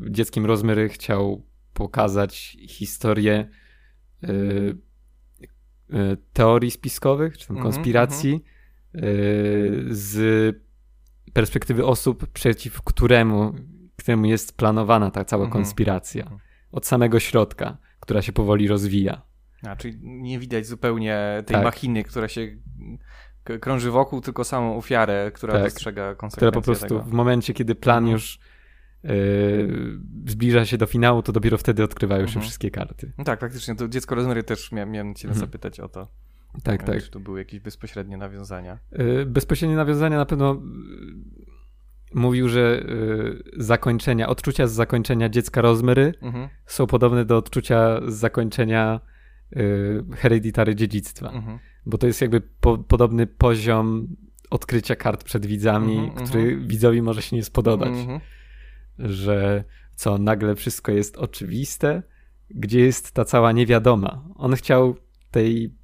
[0.09, 3.49] dzieckiem Rozmery, chciał pokazać historię
[6.33, 8.52] teorii spiskowych, czy tam mhm, konspiracji, mm -hmm
[9.89, 10.55] z
[11.33, 13.53] perspektywy osób, przeciw któremu,
[13.95, 15.63] któremu jest planowana ta cała mhm.
[15.63, 16.23] konspiracja.
[16.23, 16.41] Mhm.
[16.71, 19.21] Od samego środka, która się powoli rozwija.
[19.67, 21.63] A, czyli nie widać zupełnie tej tak.
[21.63, 22.57] machiny, która się
[23.61, 25.63] krąży wokół, tylko samą ofiarę, która tak.
[25.63, 27.01] dostrzega konsekwencje Która po prostu tego.
[27.01, 28.11] w momencie, kiedy plan mhm.
[28.13, 28.39] już
[29.03, 29.11] yy,
[30.27, 33.13] zbliża się do finału, to dopiero wtedy odkrywają się wszystkie karty.
[33.17, 33.75] No tak, faktycznie.
[33.75, 36.07] To dziecko Rosemary też miałem, miałem cię zapytać o to.
[36.63, 37.03] Tak, tak.
[37.03, 38.79] Czy to były jakieś bezpośrednie nawiązania?
[38.99, 42.83] Y, bezpośrednie nawiązania na pewno y, mówił, że
[43.57, 46.49] y, zakończenia, odczucia z zakończenia dziecka Rozmery mhm.
[46.65, 48.99] są podobne do odczucia z zakończenia
[50.15, 51.31] hereditary dziedzictwa.
[51.31, 51.59] Mhm.
[51.85, 54.07] Bo to jest jakby po, podobny poziom
[54.49, 56.67] odkrycia kart przed widzami, mhm, który mhm.
[56.67, 57.89] widzowi może się nie spodobać.
[57.89, 58.19] Mhm.
[58.99, 59.63] Że
[59.95, 62.03] co, nagle wszystko jest oczywiste,
[62.49, 64.23] gdzie jest ta cała niewiadoma.
[64.35, 64.95] On chciał
[65.31, 65.75] tej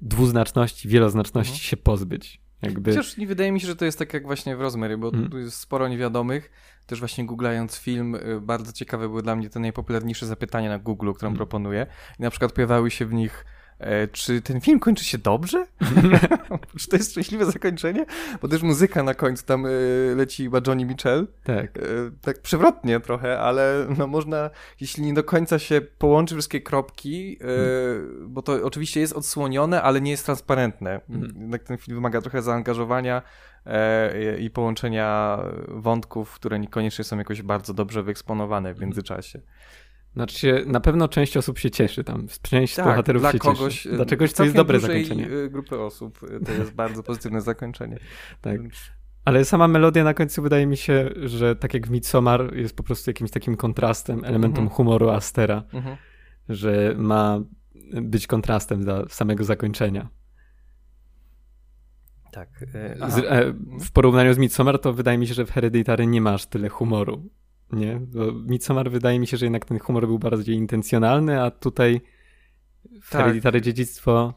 [0.00, 1.64] dwuznaczności, wieloznaczności mhm.
[1.64, 2.40] się pozbyć.
[2.62, 2.90] Jakby...
[2.90, 5.30] Chociaż nie wydaje mi się, że to jest tak jak właśnie w Rosemary, bo mhm.
[5.30, 6.50] tu jest sporo niewiadomych.
[6.86, 11.12] Też właśnie googlając film, y, bardzo ciekawe były dla mnie te najpopularniejsze zapytania na Google,
[11.12, 11.36] które mhm.
[11.36, 11.86] proponuję.
[12.18, 13.44] I na przykład pojawiały się w nich
[14.12, 15.66] czy ten film kończy się dobrze?
[16.78, 18.06] czy to jest szczęśliwe zakończenie?
[18.42, 21.26] Bo też muzyka na końcu tam y, leci chyba Johnny Mitchell.
[21.44, 21.76] Tak.
[21.76, 27.38] Y, tak przewrotnie trochę, ale no można, jeśli nie do końca się połączy wszystkie kropki,
[27.38, 28.34] hmm.
[28.34, 31.00] bo to oczywiście jest odsłonione, ale nie jest transparentne.
[31.08, 31.58] Hmm.
[31.58, 33.22] ten film wymaga trochę zaangażowania
[34.38, 35.38] i połączenia
[35.68, 38.88] wątków, które niekoniecznie są jakoś bardzo dobrze wyeksponowane w mhm.
[38.88, 39.40] międzyczasie.
[40.14, 43.74] Znaczy się, na pewno część osób się cieszy tam, część tak, bohaterów dla się kogoś,
[43.74, 43.96] cieszy.
[43.96, 45.28] Dla czegoś, co jest dobre zakończenie.
[45.50, 47.98] grupy osób to jest bardzo pozytywne zakończenie.
[48.40, 48.60] Tak.
[49.24, 52.82] Ale sama melodia na końcu wydaje mi się, że tak jak w Midsommar jest po
[52.82, 54.68] prostu jakimś takim kontrastem, elementem mhm.
[54.68, 55.96] humoru Astera, mhm.
[56.48, 57.40] że ma
[58.02, 60.08] być kontrastem dla samego zakończenia.
[62.32, 62.48] Tak.
[62.74, 66.20] E, z, e, w porównaniu z Midsommar to wydaje mi się, że w Hereditary nie
[66.20, 67.28] masz tyle humoru.
[67.72, 68.00] Nie?
[68.00, 72.00] Bo Midsommar wydaje mi się, że jednak ten humor był bardziej intencjonalny, a tutaj
[73.02, 73.20] w tak.
[73.20, 74.34] Hereditary dziedzictwo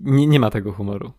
[0.00, 1.12] nie, nie ma tego humoru.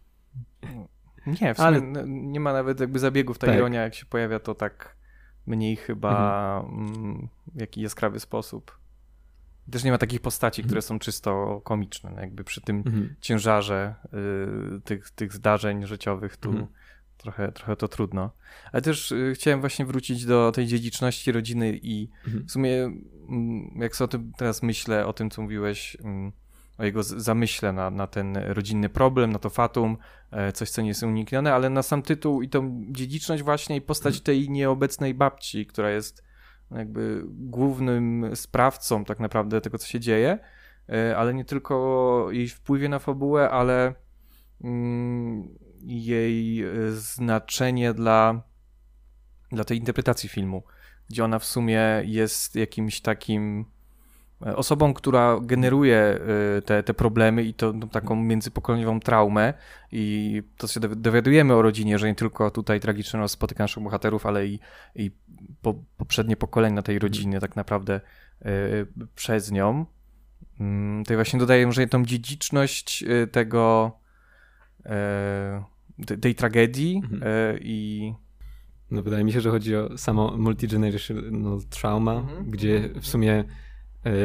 [1.42, 1.82] Nie, Ale...
[2.06, 3.38] nie ma nawet jakby zabiegów.
[3.38, 3.56] Ta tak.
[3.56, 4.96] ironia, jak się pojawia, to tak
[5.48, 6.96] mniej chyba mhm.
[6.96, 8.80] Mm, w jakiś jaskrawy sposób.
[9.72, 10.88] Też nie ma takich postaci, które mhm.
[10.88, 12.12] są czysto komiczne.
[12.16, 13.16] No jakby przy tym mhm.
[13.22, 13.96] ciężarze
[14.78, 16.68] y, tych, tych zdarzeń życiowych tu mhm.
[17.20, 18.32] Trochę, trochę to trudno.
[18.72, 22.48] Ale też y, chciałem właśnie wrócić do tej dziedziczności rodziny i mhm.
[22.48, 22.92] w sumie y,
[23.76, 26.32] jak sobie o tym teraz myślę, o tym, co mówiłeś, mm,
[26.78, 29.98] o jego zamyśle na, na ten rodzinny problem, na to fatum,
[30.32, 33.82] e, coś, co nie jest uniknione, ale na sam tytuł i tą dziedziczność właśnie i
[33.82, 34.24] postać mhm.
[34.24, 36.24] tej nieobecnej babci, która jest
[36.72, 40.40] jakby głównym sprawcą tak naprawdę tego, co się dzieje,
[40.90, 43.94] e, ale nie tylko jej wpływie na fabułę, ale
[44.64, 45.50] mm,
[45.82, 48.42] jej e, znaczenie dla,
[49.52, 50.64] dla tej interpretacji filmu,
[51.10, 53.66] gdzie ona w sumie jest jakimś takim
[54.46, 56.20] e, osobą, która generuje
[56.66, 59.54] te, te problemy i to no, taką międzypokoleniową traumę
[59.92, 64.48] i to się dowiadujemy o rodzinie, że nie tylko tutaj tragicznie spotyka naszych bohaterów, ale
[64.48, 64.60] i,
[64.96, 65.12] i
[65.62, 68.02] po, poprzednie pokolenia tej rodziny tak naprawdę
[69.16, 69.86] przez nią.
[70.62, 73.92] Y, tutaj właśnie dodaję, że tą dziedziczność tego
[76.22, 77.24] tej tragedii mhm.
[77.24, 78.14] Y, i
[78.92, 82.52] no wydaje mi się, że chodzi o samo multigenerational trauma, mhm.
[82.52, 83.44] gdzie w sumie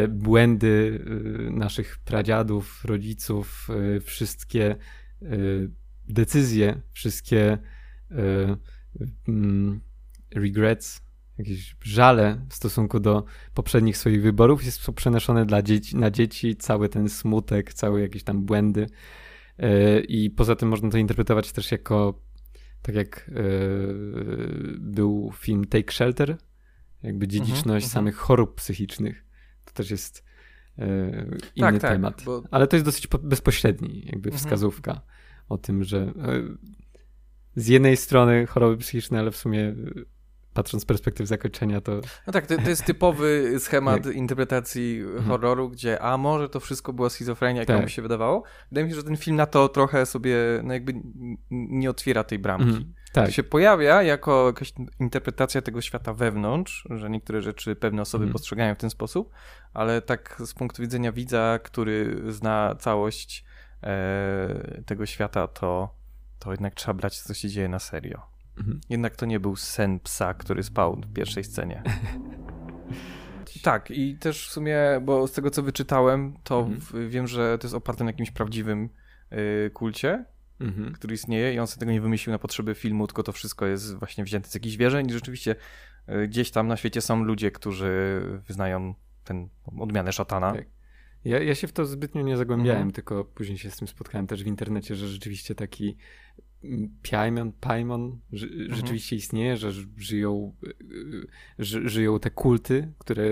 [0.09, 1.05] błędy
[1.51, 3.69] naszych pradziadów, rodziców,
[4.05, 4.77] wszystkie
[6.09, 7.59] decyzje, wszystkie
[9.29, 9.81] mm,
[10.35, 11.01] regrets,
[11.39, 16.89] jakieś żale w stosunku do poprzednich swoich wyborów jest przenoszone dla dzieci, na dzieci, cały
[16.89, 18.87] ten smutek, całe jakieś tam błędy.
[19.59, 22.23] E, I poza tym można to interpretować też jako,
[22.83, 23.43] tak jak e,
[24.79, 26.37] był film Take Shelter,
[27.03, 29.25] jakby dziedziczność uh -huh, samych chorób psychicznych.
[29.65, 30.25] To też jest
[30.79, 30.87] e,
[31.57, 32.17] inny tak, tak temat.
[32.17, 32.43] Tak, bo...
[32.51, 34.37] Ale to jest dosyć bezpośredni, jakby -huh.
[34.37, 35.01] wskazówka
[35.49, 36.13] o tym, że
[37.57, 39.75] z jednej strony choroby psychiczne, ale w sumie
[40.55, 42.01] patrząc z perspektywy zakończenia, to...
[42.27, 45.25] No tak, to, to jest typowy schemat interpretacji mhm.
[45.25, 47.85] horroru, gdzie a może to wszystko była schizofrenia, jak tak.
[47.85, 48.43] mi się wydawało.
[48.71, 50.95] Wydaje mi się, że ten film na to trochę sobie no jakby
[51.51, 52.69] nie otwiera tej bramki.
[52.69, 52.95] Mhm.
[53.13, 53.27] Tak.
[53.27, 58.33] To się pojawia jako jakaś interpretacja tego świata wewnątrz, że niektóre rzeczy pewne osoby mhm.
[58.33, 59.33] postrzegają w ten sposób,
[59.75, 63.45] ale tak z punktu widzenia widza, który zna całość
[63.83, 65.95] e, tego świata, to,
[66.39, 68.34] to jednak trzeba brać, co się dzieje na serio.
[68.59, 68.81] Mhm.
[68.89, 71.83] Jednak to nie był sen psa, który spał w pierwszej scenie.
[73.63, 76.81] tak, i też w sumie, bo z tego co wyczytałem, to mhm.
[76.81, 78.89] w, wiem, że to jest oparte na jakimś prawdziwym
[79.33, 80.25] y, kulcie,
[80.61, 80.93] mhm.
[80.93, 83.95] który istnieje i on sobie tego nie wymyślił na potrzeby filmu, tylko to wszystko jest
[83.99, 85.57] właśnie wzięte z jakichś wierzeń i rzeczywiście
[86.09, 90.53] y, gdzieś tam na świecie są ludzie, którzy wyznają ten odmianę szatana.
[90.53, 90.65] Tak.
[91.25, 92.93] Ja, ja się w to zbytnio nie zagłębiałem, mhm.
[92.93, 95.97] tylko później się z tym spotkałem też w internecie, że rzeczywiście taki
[97.11, 98.75] Paimon, Paimon mhm.
[98.75, 100.55] rzeczywiście istnieje, że żyją,
[101.59, 103.25] ży, żyją te kulty, które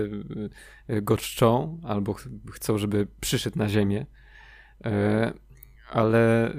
[0.87, 4.05] e, go czczą albo ch chcą, żeby przyszedł na ziemię.
[4.85, 5.33] E,
[5.91, 6.53] ale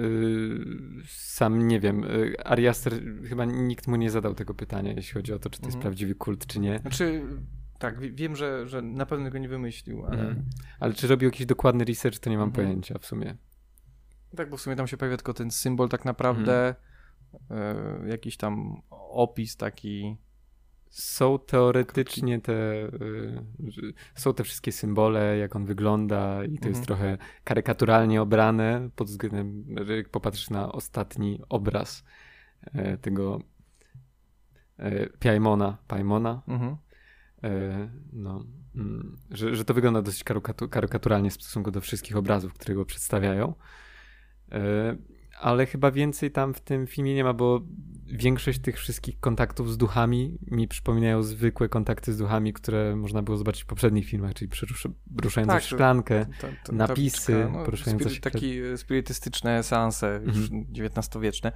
[1.07, 2.05] sam nie wiem.
[2.45, 2.93] Ariaster
[3.29, 5.83] chyba nikt mu nie zadał tego pytania, jeśli chodzi o to, czy to jest mhm.
[5.83, 6.79] prawdziwy kult, czy nie.
[6.79, 7.23] Znaczy,
[7.79, 10.21] tak, wiem, że, że na pewno go nie wymyślił, ale.
[10.21, 10.45] Mhm.
[10.81, 12.67] Ale czy robił jakiś dokładny research, to nie mam mhm.
[12.67, 13.37] pojęcia w sumie.
[14.37, 16.75] Tak, bo w sumie tam się pojawia tylko ten symbol tak naprawdę,
[17.35, 20.17] y, jakiś tam opis taki.
[20.89, 23.43] Są teoretycznie te, y,
[24.15, 29.65] są te wszystkie symbole, jak on wygląda i to jest trochę karykaturalnie obrane pod względem,
[29.97, 32.05] jak popatrzysz na ostatni obraz
[32.65, 33.41] y, tego
[35.89, 36.77] Paimona, mhm.
[38.13, 40.25] No, mm, że, że to wygląda dosyć
[40.71, 43.55] karykaturalnie w stosunku do wszystkich obrazów, które go przedstawiają.
[44.53, 44.97] E,
[45.41, 47.61] ale chyba więcej tam w tym filmie nie ma, bo
[48.07, 53.37] większość tych wszystkich kontaktów z duchami mi przypominają zwykłe kontakty z duchami, które można było
[53.37, 54.51] zobaczyć w poprzednich filmach, czyli
[55.23, 58.21] ruszającą tak, szklankę, to, to, to, napisy, no, poruszające się...
[58.21, 60.67] Takie spirytystyczne seanse już mhm.
[60.73, 61.53] XIX-wieczne.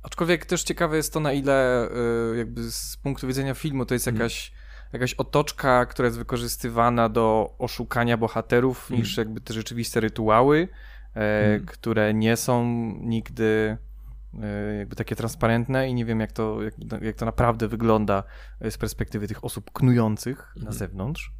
[0.00, 1.88] Mm, aczkolwiek też ciekawe jest to, na ile
[2.32, 4.22] y, jakby z punktu widzenia filmu to jest mhm.
[4.22, 4.52] jakaś
[4.92, 9.28] jakaś otoczka, która jest wykorzystywana do oszukania bohaterów, niż mhm.
[9.28, 10.68] jakby te rzeczywiste rytuały.
[11.14, 11.66] Hmm.
[11.66, 12.64] które nie są
[13.00, 13.78] nigdy
[14.42, 18.22] e, jakby takie transparentne i nie wiem, jak to, jak, jak to naprawdę wygląda
[18.70, 20.64] z perspektywy tych osób knujących mhm.
[20.64, 21.32] na zewnątrz.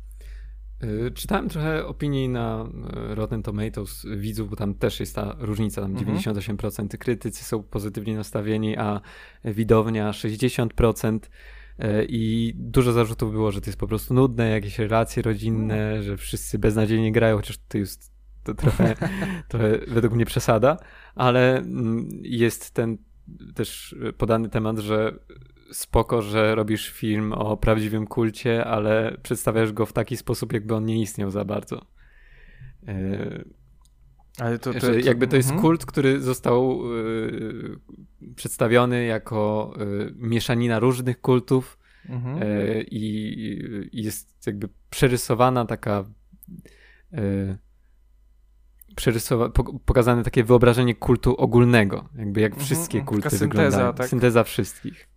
[0.85, 2.69] Y, czytałem trochę opinii na
[3.11, 6.88] y, Rotten Tomatoes widzów, bo tam też jest ta różnica, tam 98% mhm.
[6.88, 9.01] krytycy są pozytywnie nastawieni, a
[9.45, 11.19] widownia 60%.
[11.19, 16.03] Y, I dużo zarzutów było, że to jest po prostu nudne, jakieś relacje rodzinne, mhm.
[16.03, 18.12] że wszyscy beznadziejnie grają, chociaż to jest
[18.45, 18.97] to trochę,
[19.49, 20.77] trochę według mnie przesada,
[21.14, 22.99] ale mm, jest ten
[23.55, 25.19] też podany temat, że
[25.73, 30.85] spoko, że robisz film o prawdziwym kulcie, ale przedstawiasz go w taki sposób, jakby on
[30.85, 31.87] nie istniał za bardzo.
[32.89, 33.45] E,
[34.39, 35.63] ale to, to, to jakby to jest mhm.
[35.63, 37.79] kult, który został y,
[38.37, 41.79] przedstawiony jako y, mieszanina różnych kultów
[42.09, 42.39] mhm.
[42.91, 46.05] i jest jakby przerysowana taka
[48.97, 53.07] przerysowa- pokazane takie wyobrażenie kultu ogólnego, jakby jak mhm, wszystkie mhm.
[53.07, 53.95] kulty synteza, wyglądają.
[53.95, 54.09] Tak?
[54.09, 55.10] Synteza wszystkich.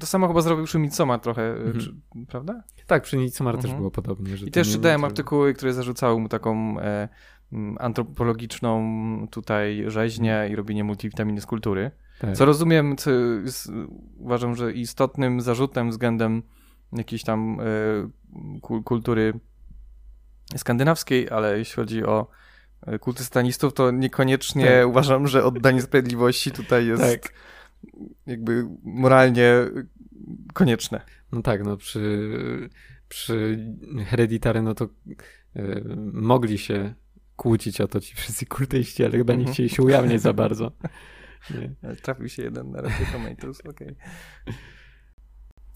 [0.00, 1.80] To samo chyba zrobił przy Midsommar trochę, e, mhm.
[1.80, 1.94] czy,
[2.28, 2.62] prawda?
[2.86, 3.70] Tak, przy Midsommar mhm.
[3.70, 4.34] też było podobnie.
[4.46, 7.08] I też czytałem artykuły, które zarzucały mu taką e,
[7.78, 8.82] antropologiczną
[9.30, 10.52] tutaj rzeźnię mhm.
[10.52, 11.90] i robienie multivitaminy z kultury.
[12.20, 12.36] Tak.
[12.36, 13.10] Co rozumiem, co
[13.44, 13.72] jest,
[14.18, 16.42] uważam, że istotnym zarzutem względem
[16.92, 19.40] jakiejś tam e, kultury
[20.56, 22.26] skandynawskiej, ale jeśli chodzi o
[22.86, 24.88] e, kulty satanistów, to niekoniecznie tak.
[24.88, 27.32] uważam, że oddanie sprawiedliwości tutaj jest tak
[28.26, 29.54] jakby moralnie
[30.54, 31.00] konieczne.
[31.32, 32.70] No tak, no przy,
[33.08, 33.66] przy
[34.06, 34.88] Hereditary no to
[35.56, 36.94] y, mogli się
[37.36, 39.54] kłócić o to ci wszyscy kultyści, ale chyba nie mhm.
[39.54, 40.72] chcieli się ujawniać za bardzo.
[41.50, 41.96] Nie.
[41.96, 43.72] Trafił się jeden na Rotten Tomatoes, okej.
[43.72, 44.54] Okay.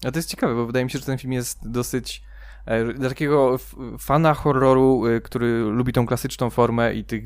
[0.03, 2.23] A to jest ciekawe, bo wydaje mi się, że ten film jest dosyć
[2.65, 3.57] e, dla takiego
[3.99, 7.23] fana horroru, y, który lubi tą klasyczną formę i tych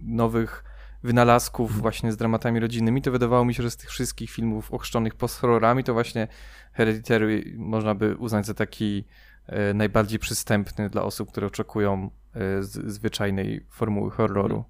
[0.00, 0.64] nowych
[1.04, 1.82] wynalazków mhm.
[1.82, 5.84] właśnie z dramatami rodzinnymi, to wydawało mi się, że z tych wszystkich filmów ochrzczonych post-horrorami,
[5.84, 6.28] to właśnie
[6.72, 9.04] Hereditary można by uznać za taki
[9.46, 14.64] e, najbardziej przystępny dla osób, które oczekują e, zwyczajnej formuły horroru.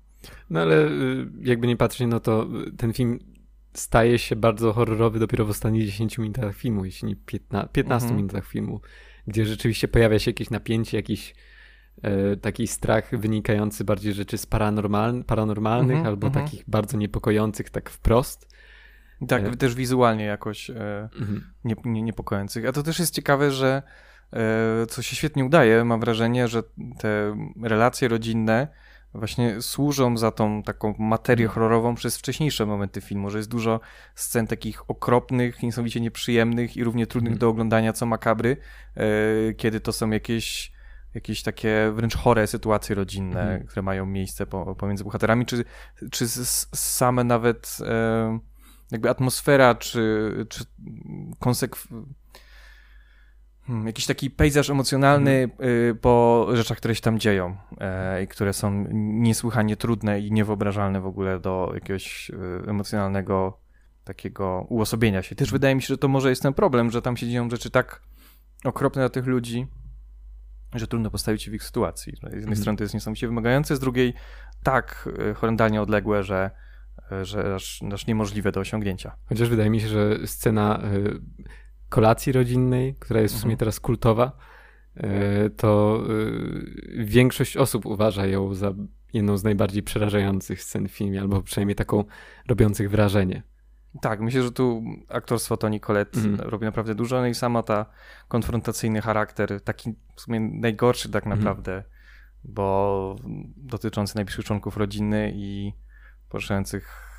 [0.50, 3.18] No ale y, jakby nie patrzeć, no to ten film
[3.74, 8.16] staje się bardzo horrorowy dopiero w ostatnich 10 minutach filmu, jeśli nie 15, 15 mhm.
[8.16, 8.80] minutach filmu,
[9.26, 11.34] gdzie rzeczywiście pojawia się jakieś napięcie, jakiś
[12.40, 16.44] taki strach wynikający bardziej rzeczy z paranormal, paranormalnych mm -hmm, albo mm -hmm.
[16.44, 18.54] takich bardzo niepokojących tak wprost.
[19.28, 19.56] Tak, e...
[19.56, 21.40] też wizualnie jakoś e, mm -hmm.
[21.64, 22.66] nie, nie, niepokojących.
[22.66, 23.82] A to też jest ciekawe, że
[24.32, 26.62] e, co się świetnie udaje, mam wrażenie, że
[26.98, 28.68] te relacje rodzinne
[29.14, 31.54] właśnie służą za tą taką materię mhm.
[31.54, 33.80] horrorową przez wcześniejsze momenty filmu, że jest dużo
[34.14, 37.38] scen takich okropnych, niesamowicie nieprzyjemnych i równie trudnych mhm.
[37.38, 38.56] do oglądania co makabry,
[38.96, 39.04] e,
[39.54, 40.73] kiedy to są jakieś
[41.14, 43.66] jakieś takie wręcz chore sytuacje rodzinne, mhm.
[43.66, 45.64] które mają miejsce po, pomiędzy bohaterami, czy,
[46.10, 46.28] czy
[46.74, 48.38] same nawet e,
[48.90, 50.64] jakby atmosfera, czy, czy
[51.38, 51.88] konsekw...
[53.66, 55.70] Hmm, jakiś taki pejzaż emocjonalny mhm.
[55.70, 61.00] y, po rzeczach, które się tam dzieją e, i które są niesłychanie trudne i niewyobrażalne
[61.00, 63.60] w ogóle do jakiegoś y, emocjonalnego
[64.04, 65.34] takiego uosobienia się.
[65.34, 67.70] Też wydaje mi się, że to może jest ten problem, że tam się dzieją rzeczy
[67.70, 68.02] tak
[68.64, 69.66] okropne dla tych ludzi,
[70.78, 72.12] że trudno postawić się w ich sytuacji.
[72.16, 72.56] Z jednej mm.
[72.56, 74.14] strony to jest niesamowicie wymagające, z drugiej
[74.62, 76.50] tak e, horrendalnie odległe, że,
[77.12, 79.16] e, że aż, aż niemożliwe do osiągnięcia.
[79.24, 80.88] Chociaż wydaje mi się, że scena e,
[81.88, 83.58] kolacji rodzinnej, która jest w sumie mhm.
[83.58, 84.32] teraz kultowa,
[85.56, 86.02] to
[86.98, 88.74] większość osób uważa ją za
[89.12, 92.04] jedną z najbardziej przerażających scen w filmie, albo przynajmniej taką
[92.48, 93.42] robiących wrażenie.
[94.00, 96.40] Tak, myślę, że tu aktorstwo Toni Collette mm.
[96.40, 97.86] robi naprawdę dużo, no i sama ta
[98.28, 101.40] konfrontacyjny charakter, taki w sumie najgorszy tak mhm.
[101.40, 101.84] naprawdę, mm.
[102.44, 103.16] bo
[103.56, 105.72] dotyczący najbliższych członków rodziny i
[106.28, 107.14] poruszających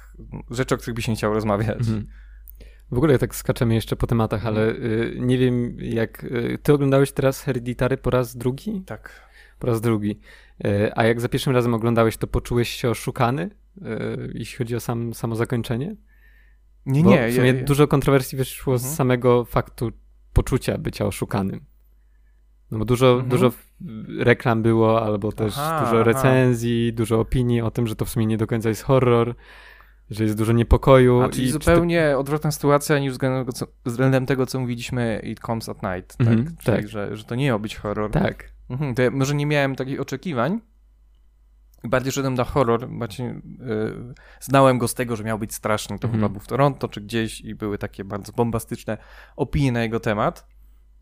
[0.50, 1.88] rzeczy, o których by się nie chciał rozmawiać.
[1.88, 2.08] Mm.
[2.92, 6.24] W ogóle tak skaczemy jeszcze po tematach, ale y, nie wiem jak...
[6.24, 8.84] Y, ty oglądałeś teraz Hereditary po raz drugi?
[8.86, 9.22] Tak.
[9.60, 10.20] Po raz drugi.
[10.66, 13.82] Y, a jak za pierwszym razem oglądałeś, to poczułeś się oszukany, y,
[14.34, 15.96] jeśli chodzi o sam, samo zakończenie?
[16.86, 17.28] Nie, Bo nie.
[17.28, 17.64] W sumie ja, ja.
[17.64, 18.92] dużo kontrowersji wyszło mhm.
[18.92, 19.92] z samego faktu
[20.34, 21.66] poczucia bycia oszukanym.
[22.72, 23.30] No bo dużo, mhm.
[23.30, 23.52] dużo
[24.20, 26.98] reklam było, albo też aha, dużo recenzji, aha.
[26.98, 29.36] dużo opinii o tym, że to w sumie nie do końca jest horror,
[30.10, 31.22] że jest dużo niepokoju.
[31.22, 32.20] A czyli zupełnie to...
[32.20, 33.46] odwrotna sytuacja niż względem,
[33.86, 36.28] względem tego, co mówiliśmy It Comes at Night, tak?
[36.28, 36.88] Mhm, czyli, tak.
[36.88, 38.12] Że, że to nie miał być horror.
[38.12, 38.52] Tak.
[38.70, 40.62] Mhm, to ja może nie miałem takich oczekiwań,
[41.90, 46.08] bardziej szedłem na horror, właśnie yy, znałem go z tego, że miał być straszny, to
[46.08, 46.20] mm.
[46.20, 48.98] chyba był w Toronto czy gdzieś i były takie bardzo bombastyczne
[49.36, 50.48] opinie na jego temat.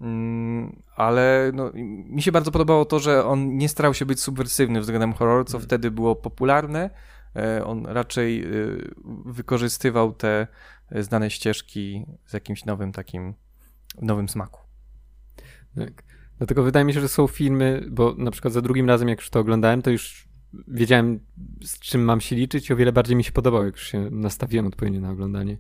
[0.02, 1.72] Mm, ale no,
[2.10, 5.58] mi się bardzo podobało to, że on nie starał się być subwersywny względem horroru, co
[5.58, 5.66] mm.
[5.68, 6.90] wtedy było popularne
[7.66, 8.48] on raczej
[9.26, 10.48] wykorzystywał te
[10.92, 13.34] znane ścieżki z jakimś nowym takim,
[14.02, 14.62] nowym smaku.
[15.76, 16.04] Tak.
[16.38, 19.30] Dlatego wydaje mi się, że są filmy, bo na przykład za drugim razem, jak już
[19.30, 20.28] to oglądałem, to już
[20.68, 21.20] wiedziałem,
[21.62, 24.10] z czym mam się liczyć i o wiele bardziej mi się podobało, jak już się
[24.12, 25.58] nastawiłem odpowiednio na oglądanie.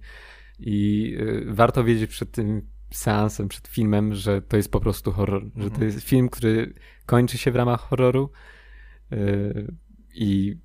[0.59, 5.43] I y, warto wiedzieć przed tym seansem, przed filmem, że to jest po prostu horror,
[5.43, 5.83] że to mhm.
[5.83, 6.73] jest film, który
[7.05, 8.29] kończy się w ramach horroru
[9.11, 9.73] y,
[10.13, 10.57] i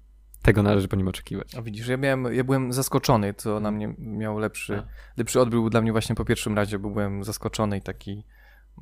[0.42, 1.54] tego należy po nim oczekiwać.
[1.54, 4.82] A widzisz, ja, miałem, ja byłem zaskoczony, co na mnie miał lepszy,
[5.16, 8.24] lepszy odbiór był dla mnie właśnie po pierwszym razie, bo byłem zaskoczony i taki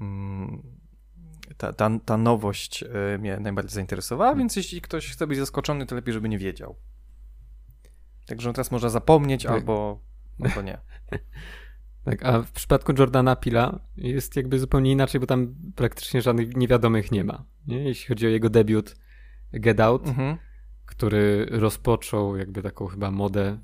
[0.01, 0.63] mm,
[1.57, 4.39] ta, ta, ta nowość e, mnie najbardziej zainteresowała, hmm.
[4.39, 6.77] więc jeśli ktoś chce być zaskoczony, to lepiej, żeby nie wiedział.
[8.27, 9.53] Także teraz można zapomnieć tak.
[9.53, 10.01] albo,
[10.45, 10.79] albo nie.
[12.07, 17.13] Tak, a w przypadku Jordana Pila jest jakby zupełnie inaczej, bo tam praktycznie żadnych niewiadomych
[17.13, 17.45] nie ma.
[17.67, 17.85] Nie?
[17.85, 18.97] Jeśli chodzi o jego debiut
[19.53, 20.37] Get Out, mhm.
[20.87, 23.59] który rozpoczął jakby taką chyba modę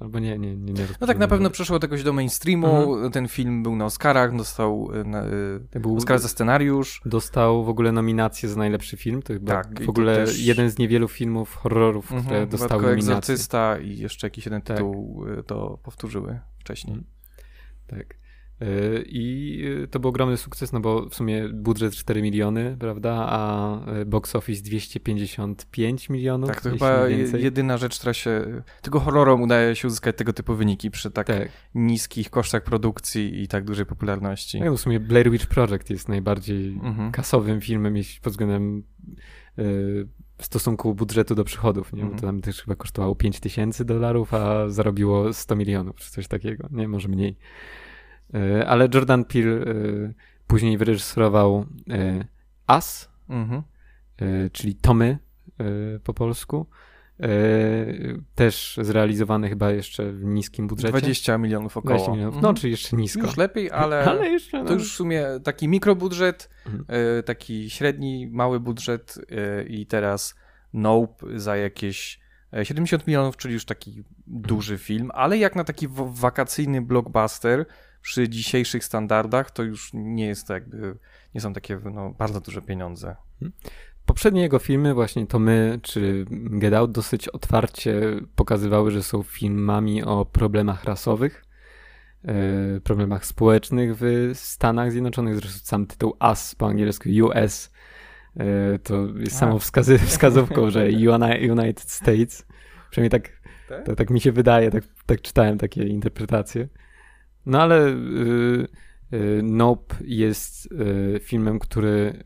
[0.00, 2.94] Albo nie, nie, nie, nie No tak, na pewno przeszło jakoś do mainstreamu.
[2.94, 3.12] Mhm.
[3.12, 5.26] Ten film był na Oscarach, dostał y, na,
[5.74, 7.00] y, był, Oscar za scenariusz.
[7.06, 9.22] Dostał w ogóle nominację za najlepszy film.
[9.22, 10.38] To chyba tak, w ogóle też...
[10.38, 13.14] jeden z niewielu filmów horrorów, mhm, które dostały nominację.
[13.14, 14.76] Egzorcysta i jeszcze jakiś jeden tak.
[14.76, 15.46] tytuł tak.
[15.46, 16.96] to powtórzyły wcześniej.
[16.96, 17.14] Mhm.
[17.86, 18.23] Tak.
[18.64, 23.26] E, I e, to był ogromny sukces, no bo w sumie budżet 4 miliony, prawda,
[23.28, 26.48] a e, box office 255 milionów.
[26.50, 27.08] Tak, to chyba
[27.38, 28.62] jedyna rzecz, która się.
[28.82, 31.48] Tylko horrorom udaje się uzyskać tego typu wyniki przy tak, tak.
[31.74, 34.60] niskich kosztach produkcji i tak dużej popularności.
[34.60, 37.12] No, w sumie Blair Witch Project jest najbardziej mhm.
[37.12, 38.82] kasowym filmem, jeśli pod względem
[39.58, 40.06] y,
[40.40, 42.02] stosunku budżetu do przychodów, nie?
[42.02, 42.32] Bo to mhm.
[42.32, 46.88] tam też chyba kosztowało 5 tysięcy dolarów, a zarobiło 100 milionów, czy coś takiego, nie?
[46.88, 47.36] Może mniej.
[48.34, 49.64] E, ale Jordan Peele e,
[50.46, 52.24] później wyreżyserował e,
[52.66, 53.62] As, mhm.
[54.52, 55.18] czyli Tomy
[56.04, 56.66] po polsku.
[58.34, 60.92] Też zrealizowany chyba jeszcze w niskim budżecie.
[60.92, 61.94] 20 milionów około.
[61.94, 62.34] 20 milionów.
[62.34, 62.56] No, mhm.
[62.56, 63.20] czy jeszcze nisko.
[63.20, 64.64] Już lepiej, ale, ale jeszcze, no.
[64.64, 66.84] to już w sumie taki mikrobudżet, mhm.
[67.22, 69.18] taki średni, mały budżet
[69.68, 70.34] i teraz
[70.72, 72.20] Nope za jakieś
[72.62, 77.66] 70 milionów, czyli już taki duży film, ale jak na taki wakacyjny blockbuster,
[78.04, 80.96] przy dzisiejszych standardach to już nie jest to jakby,
[81.34, 83.16] nie są takie no, bardzo duże pieniądze.
[83.42, 83.52] Mhm.
[84.06, 88.00] Poprzednie jego filmy, właśnie to my czy Get Out, dosyć otwarcie
[88.36, 91.44] pokazywały, że są filmami o problemach rasowych,
[92.24, 95.36] e, problemach społecznych w Stanach Zjednoczonych.
[95.36, 97.72] Zresztą sam tytuł US po angielsku US
[98.36, 100.88] e, to jest samą wskazy, wskazówką, że
[101.50, 102.46] United States.
[102.90, 103.32] Przynajmniej tak,
[103.68, 103.86] tak?
[103.86, 106.68] tak, tak mi się wydaje, tak, tak czytałem takie interpretacje.
[107.46, 108.68] No ale y,
[109.12, 112.22] y, Nope jest y, filmem, który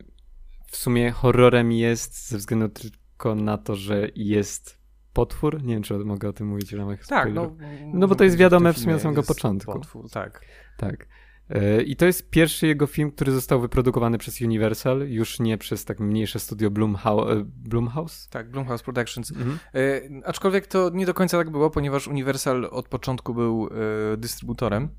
[0.67, 4.79] w sumie horrorem jest ze względu tylko na to, że jest
[5.13, 5.63] potwór.
[5.63, 7.55] Nie wiem, czy mogę o tym mówić w ramach Tak, no,
[7.93, 9.73] no bo to jest wiadome w sumie od samego początku.
[9.73, 10.41] Potwór, tak.
[10.77, 11.07] Tak.
[11.49, 15.85] E, I to jest pierwszy jego film, który został wyprodukowany przez Universal, już nie przez
[15.85, 17.43] tak mniejsze studio Blumhouse.
[17.45, 18.29] Blumhouse?
[18.29, 19.31] Tak, Blumhouse Productions.
[19.31, 19.59] Mhm.
[19.75, 23.69] E, aczkolwiek to nie do końca tak było, ponieważ Universal od początku był
[24.13, 24.89] e, dystrybutorem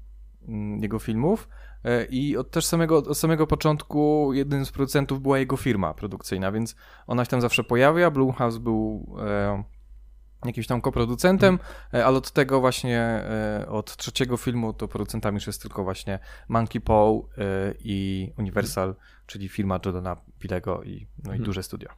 [0.81, 1.49] jego filmów
[1.85, 6.53] e, i od też samego, od samego początku jednym z producentów była jego firma produkcyjna,
[6.53, 6.77] więc
[7.07, 8.11] ona się tam zawsze pojawia.
[8.11, 9.65] Blumhouse był e,
[10.45, 11.59] jakimś tam koproducentem,
[11.93, 12.07] mm.
[12.07, 16.81] ale od tego właśnie, e, od trzeciego filmu to producentami już jest tylko właśnie Monkey
[16.81, 18.97] Paw e, i Universal, mm.
[19.27, 21.45] czyli firma Jordana Pilego i, no i mm.
[21.47, 21.89] duże studio.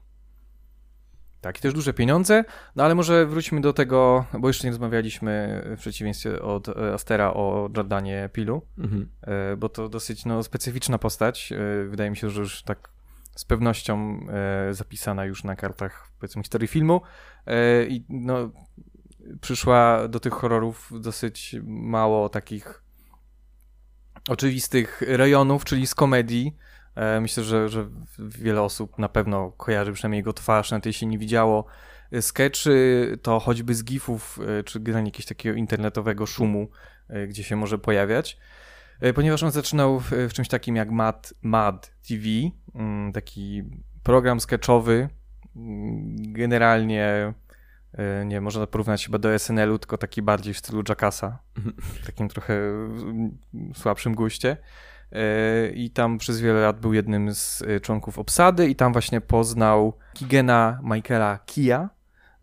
[1.43, 2.45] Tak, i też duże pieniądze,
[2.77, 7.35] no ale może wróćmy do tego, bo jeszcze nie rozmawialiśmy w przeciwieństwie od e, Astera
[7.35, 9.09] o Jordanie Pilu, mhm.
[9.23, 11.53] E, bo to dosyć no, specyficzna postać.
[11.53, 12.89] E, wydaje mi się, że już tak
[13.37, 14.27] z pewnością
[14.71, 17.01] zapisana już na kartach, powiedzmy, historii filmu.
[17.89, 18.51] I no,
[19.41, 22.83] przyszła do tych horrorów dosyć mało takich
[24.29, 26.72] oczywistych rejonów, czyli z komedii E,
[27.21, 27.89] myślę, że, że
[28.19, 31.67] wiele osób na pewno kojarzy przynajmniej jego twarz, nawet jeśli nie widziało
[32.13, 36.69] e, sketchy, to choćby z gifów, e, czy generalnie jakiegoś takiego internetowego szumu,
[37.29, 38.39] gdzie się może pojawiać.
[39.15, 42.25] Ponieważ on zaczynał w, czymś takim jak Mad, Mad TV,
[42.75, 43.63] mm, taki
[44.03, 45.09] program sketchowy,
[45.57, 47.35] mm, generalnie
[48.25, 51.39] nie można porównać chyba do SNL-u, tylko taki bardziej w stylu Jackasa,
[51.79, 52.55] w takim trochę
[53.75, 54.57] słabszym guście.
[55.13, 59.21] E, i tam przez wiele lat był jednym z e, członków obsady i tam właśnie
[59.21, 61.91] poznał Kigena Michaela Kia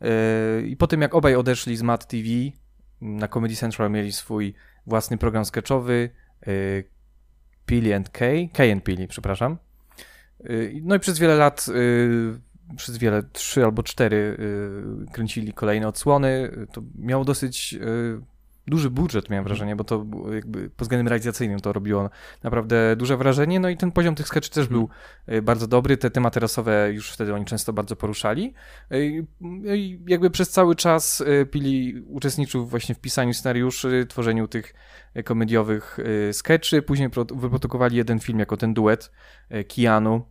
[0.01, 2.27] e, i po tym jak obaj odeszli z Mad TV
[3.01, 4.53] na Comedy Central mieli swój
[4.87, 6.09] własny program sketchowy
[7.65, 9.57] Pili and K, K and Pili, przepraszam.
[10.81, 11.65] No i przez wiele lat
[12.75, 14.37] przez wiele, trzy albo cztery
[15.11, 16.51] kręcili kolejne odsłony.
[16.71, 17.79] To miało dosyć
[18.67, 22.09] duży budżet, miałem wrażenie, bo to jakby pod względem realizacyjnym to robiło
[22.43, 23.59] naprawdę duże wrażenie.
[23.59, 24.89] No i ten poziom tych sketchy też był
[25.27, 25.45] mhm.
[25.45, 25.97] bardzo dobry.
[25.97, 28.53] Te tematy rasowe już wtedy oni często bardzo poruszali.
[29.75, 34.73] I jakby przez cały czas pili uczestniczył właśnie w pisaniu scenariuszy, tworzeniu tych
[35.25, 35.97] komediowych
[36.31, 36.81] sketchy.
[36.81, 39.11] Później wyprodukowali jeden film jako ten duet
[39.67, 40.25] Kianu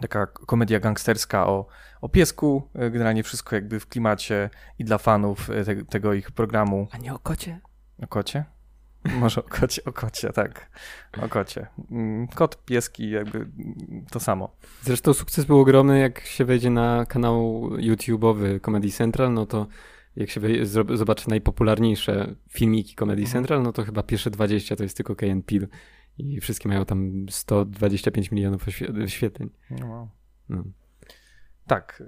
[0.00, 1.66] taka komedia gangsterska o,
[2.00, 6.30] o piesku, e, generalnie wszystko jakby w klimacie i dla fanów e, te, tego ich
[6.30, 6.88] programu.
[6.90, 7.60] A nie o kocie?
[8.02, 8.44] O kocie?
[9.20, 10.70] Może o kocie, o kocie, tak.
[11.22, 11.66] O kocie.
[11.90, 13.46] Mm, kot, pieski, jakby
[14.10, 14.56] to samo.
[14.82, 19.66] Zresztą sukces był ogromny, jak się wejdzie na kanał YouTube'owy Comedy Central, no to
[20.16, 20.40] jak się
[20.94, 23.32] zobaczy najpopularniejsze filmiki Comedy mhm.
[23.32, 25.68] Central, no to chyba pierwsze 20 to jest tylko Key Peel
[26.18, 29.50] i wszystkie mają tam 125 milionów wyświetleń.
[29.70, 30.08] No.
[30.48, 30.64] no.
[31.66, 32.02] Tak.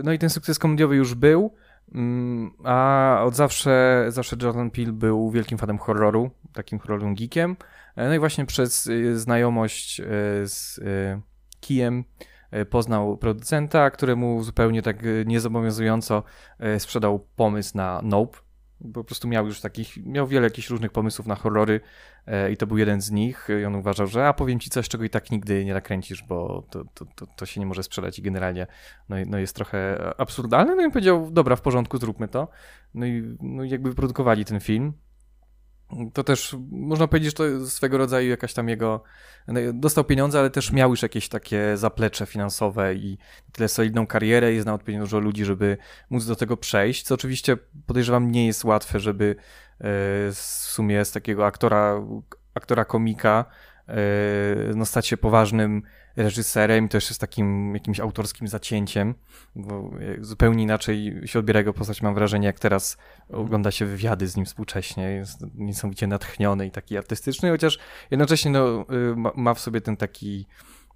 [0.00, 1.54] Y, no i ten sukces komediowy już był,
[1.94, 7.56] mm, a od zawsze, zawsze Jordan Peele był wielkim fanem horroru, takim horrorowym geekiem.
[7.96, 10.04] No i właśnie przez y, znajomość y,
[10.44, 10.80] z
[11.60, 12.04] Kijem
[12.70, 14.96] poznał producenta, któremu zupełnie tak
[15.26, 16.22] niezobowiązująco
[16.78, 18.38] sprzedał pomysł na Nope,
[18.94, 21.80] po prostu miał już takich, miał wiele jakichś różnych pomysłów na horrory
[22.26, 23.48] e, i to był jeden z nich.
[23.62, 26.62] I on uważał, że a powiem ci coś, czego i tak nigdy nie nakręcisz, bo
[26.70, 28.66] to, to, to, to się nie może sprzedać i generalnie
[29.08, 30.74] no, no jest trochę absurdalne.
[30.74, 32.48] No i powiedział, dobra, w porządku, zróbmy to.
[32.94, 34.92] No i no, jakby wyprodukowali ten film
[36.12, 39.02] to też można powiedzieć, że to swego rodzaju jakaś tam jego.
[39.74, 43.18] Dostał pieniądze, ale też miał już jakieś takie zaplecze finansowe i
[43.52, 45.76] tyle solidną karierę i znał odpowiednio dużo ludzi, żeby
[46.10, 47.02] móc do tego przejść.
[47.02, 49.84] Co oczywiście podejrzewam nie jest łatwe, żeby e,
[50.32, 52.02] w sumie z takiego aktora,
[52.54, 53.44] aktora komika
[53.88, 53.94] e,
[54.74, 55.82] no, stać się poważnym
[56.18, 59.14] reżyserem też z takim jakimś autorskim zacięciem,
[59.56, 59.90] bo
[60.20, 62.98] zupełnie inaczej się odbiera jego postać, mam wrażenie, jak teraz
[63.28, 67.78] ogląda się wywiady z nim współcześnie, jest niesamowicie natchniony i taki artystyczny, chociaż
[68.10, 68.84] jednocześnie no, y,
[69.36, 70.46] ma w sobie ten taki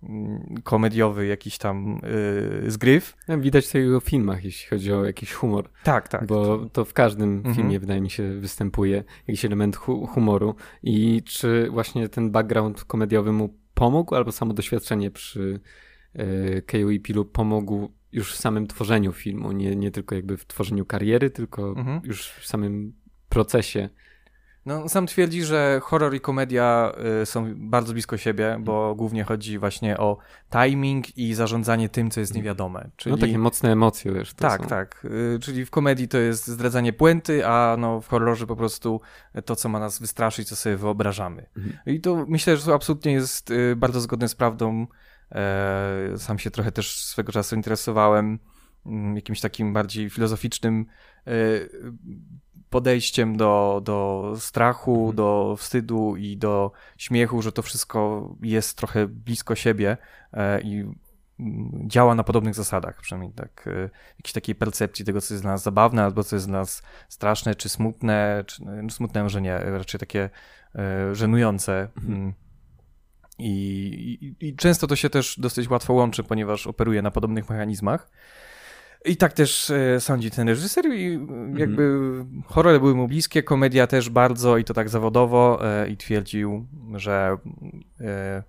[0.03, 2.01] mm, komediowy jakiś tam
[2.63, 3.17] yy, zgryw.
[3.39, 5.69] Widać to w jego filmach, jeśli chodzi o jakiś humor.
[5.85, 6.27] Tak, tak.
[6.27, 7.55] Bo to w każdym mhm.
[7.55, 10.55] filmie, wydaje mi się, występuje jakiś element hu humoru.
[10.83, 15.61] I czy właśnie ten background komediowy mu pomógł, albo samo doświadczenie przy
[16.15, 20.47] e, KO i Pilu pomógł już w samym tworzeniu filmu, nie, nie tylko jakby w
[20.47, 22.01] tworzeniu kariery, tylko mhm.
[22.05, 22.93] już w samym
[23.29, 23.89] procesie.
[24.67, 26.93] No, sam twierdzi, że horror i komedia
[27.23, 28.97] y, są bardzo blisko siebie, bo mhm.
[28.97, 30.19] głównie chodzi właśnie o
[30.51, 32.45] timing i zarządzanie tym, co jest mhm.
[32.45, 32.91] niewiadome.
[32.97, 33.13] Czyli...
[33.13, 34.35] No takie mocne emocje, wiesz.
[34.35, 34.69] tak, są.
[34.69, 35.05] tak.
[35.05, 39.01] Y, czyli w komedii to jest zdradzanie puenty, a no w horrorze po prostu
[39.45, 41.47] to, co ma nas wystraszyć, co sobie wyobrażamy.
[41.57, 41.79] Mhm.
[41.87, 44.87] I to myślę, że to absolutnie jest y, bardzo zgodne z prawdą.
[45.33, 48.39] E, sam się trochę też swego czasu interesowałem
[48.87, 50.87] mm, jakimś takim bardziej filozoficznym
[52.73, 55.17] podejściem do, do strachu, mhm.
[55.17, 59.97] do wstydu i do śmiechu, że to wszystko jest trochę blisko siebie
[60.33, 60.85] e, i
[61.87, 63.69] działa na podobnych zasadach, przynajmniej tak,
[64.19, 67.55] jakiejś takiej percepcji tego, co jest dla nas zabawne, albo co jest dla nas straszne,
[67.55, 70.31] czy smutne, czy no, smutne może nie, raczej takie
[71.13, 71.89] żenujące.
[71.97, 72.15] Mhm.
[72.15, 72.35] Mm.
[73.39, 78.11] I, i, I, często to się też dosyć łatwo łączy, ponieważ operuje na podobnych mechanizmach.
[79.05, 81.59] I tak też e, sądzi ten reżyser i mhm.
[81.59, 82.43] jakby mm.
[82.47, 87.37] horrory były mu bliskie, komedia też bardzo i to tak zawodowo e, i twierdził, że,
[88.01, 88.43] e,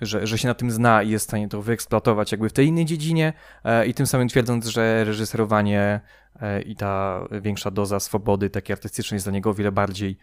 [0.00, 2.66] że, że się na tym zna i jest w stanie to wyeksploatować jakby w tej
[2.66, 3.32] innej dziedzinie
[3.86, 6.00] i tym samym twierdząc, że reżyserowanie
[6.66, 10.16] i ta większa doza swobody takiej artystycznej jest dla niego o wiele bardziej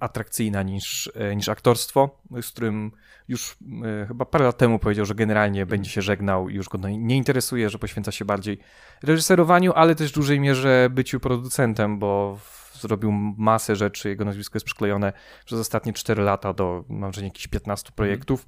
[0.00, 2.92] atrakcyjna niż, e, niż aktorstwo, z którym
[3.28, 3.56] już
[4.02, 7.16] e, chyba parę lat temu powiedział, że generalnie będzie się żegnał i już go nie
[7.16, 8.58] interesuje, że poświęca się bardziej
[9.02, 12.38] reżyserowaniu, ale też w dużej mierze byciu producentem, bo
[12.80, 15.12] zrobił masę rzeczy, jego nazwisko jest przyklejone
[15.44, 18.46] przez ostatnie 4 lata do, mam wrażenie, jakichś 15 projektów,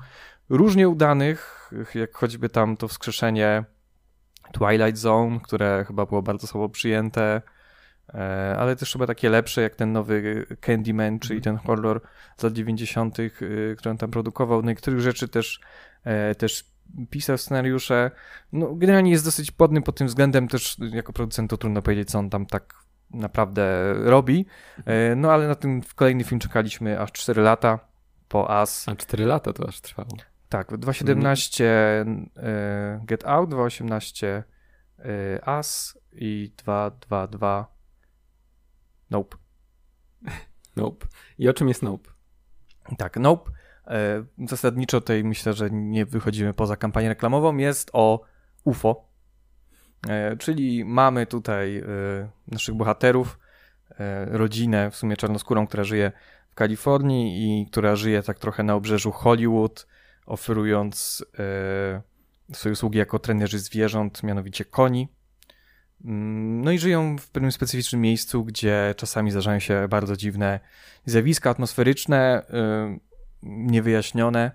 [0.48, 3.64] różnie udanych, jak choćby tam to wskrzeszenie
[4.52, 7.42] Twilight Zone, które chyba było bardzo słabo przyjęte,
[8.58, 11.56] ale też chyba takie lepsze, jak ten nowy Candyman, czyli mhm.
[11.56, 12.00] ten horror
[12.36, 13.30] z lat 90., y,
[13.78, 14.62] który on tam produkował.
[14.62, 15.60] Niektórych rzeczy też,
[16.04, 16.64] e, też
[17.10, 18.10] pisał scenariusze.
[18.52, 22.18] No, generalnie jest dosyć płodny pod tym względem, też jako producent to trudno powiedzieć, co
[22.18, 22.74] on tam tak
[23.10, 24.46] naprawdę robi.
[24.86, 27.78] E, no ale na ten kolejny film czekaliśmy aż 4 lata
[28.28, 28.88] po As.
[28.88, 30.08] A 4 lata to aż trwało.
[30.48, 31.64] Tak, 2017
[32.00, 32.30] mm.
[33.06, 34.44] Get Out, 2018
[35.42, 37.77] As i 222
[39.10, 39.36] Nope.
[40.76, 41.06] Nope.
[41.38, 42.10] I o czym jest Nope?
[42.98, 43.50] Tak, Nope.
[43.86, 47.56] E, zasadniczo tutaj myślę, że nie wychodzimy poza kampanię reklamową.
[47.56, 48.24] Jest o
[48.64, 49.08] UFO.
[50.38, 51.82] Czyli mamy tutaj
[52.48, 53.38] naszych bohaterów,
[54.26, 56.12] rodzinę, w sumie czarnoskórą, która żyje
[56.50, 59.86] w Kalifornii i która żyje tak trochę na obrzeżu Hollywood,
[60.26, 61.24] oferując
[62.52, 65.08] swoje usługi jako trenerzy zwierząt, mianowicie koni.
[66.04, 70.60] Mm, no i żyją w pewnym specyficznym miejscu, gdzie czasami zdarzają się bardzo dziwne
[71.04, 72.42] zjawiska atmosferyczne,
[72.94, 73.00] y,
[73.42, 74.50] niewyjaśnione.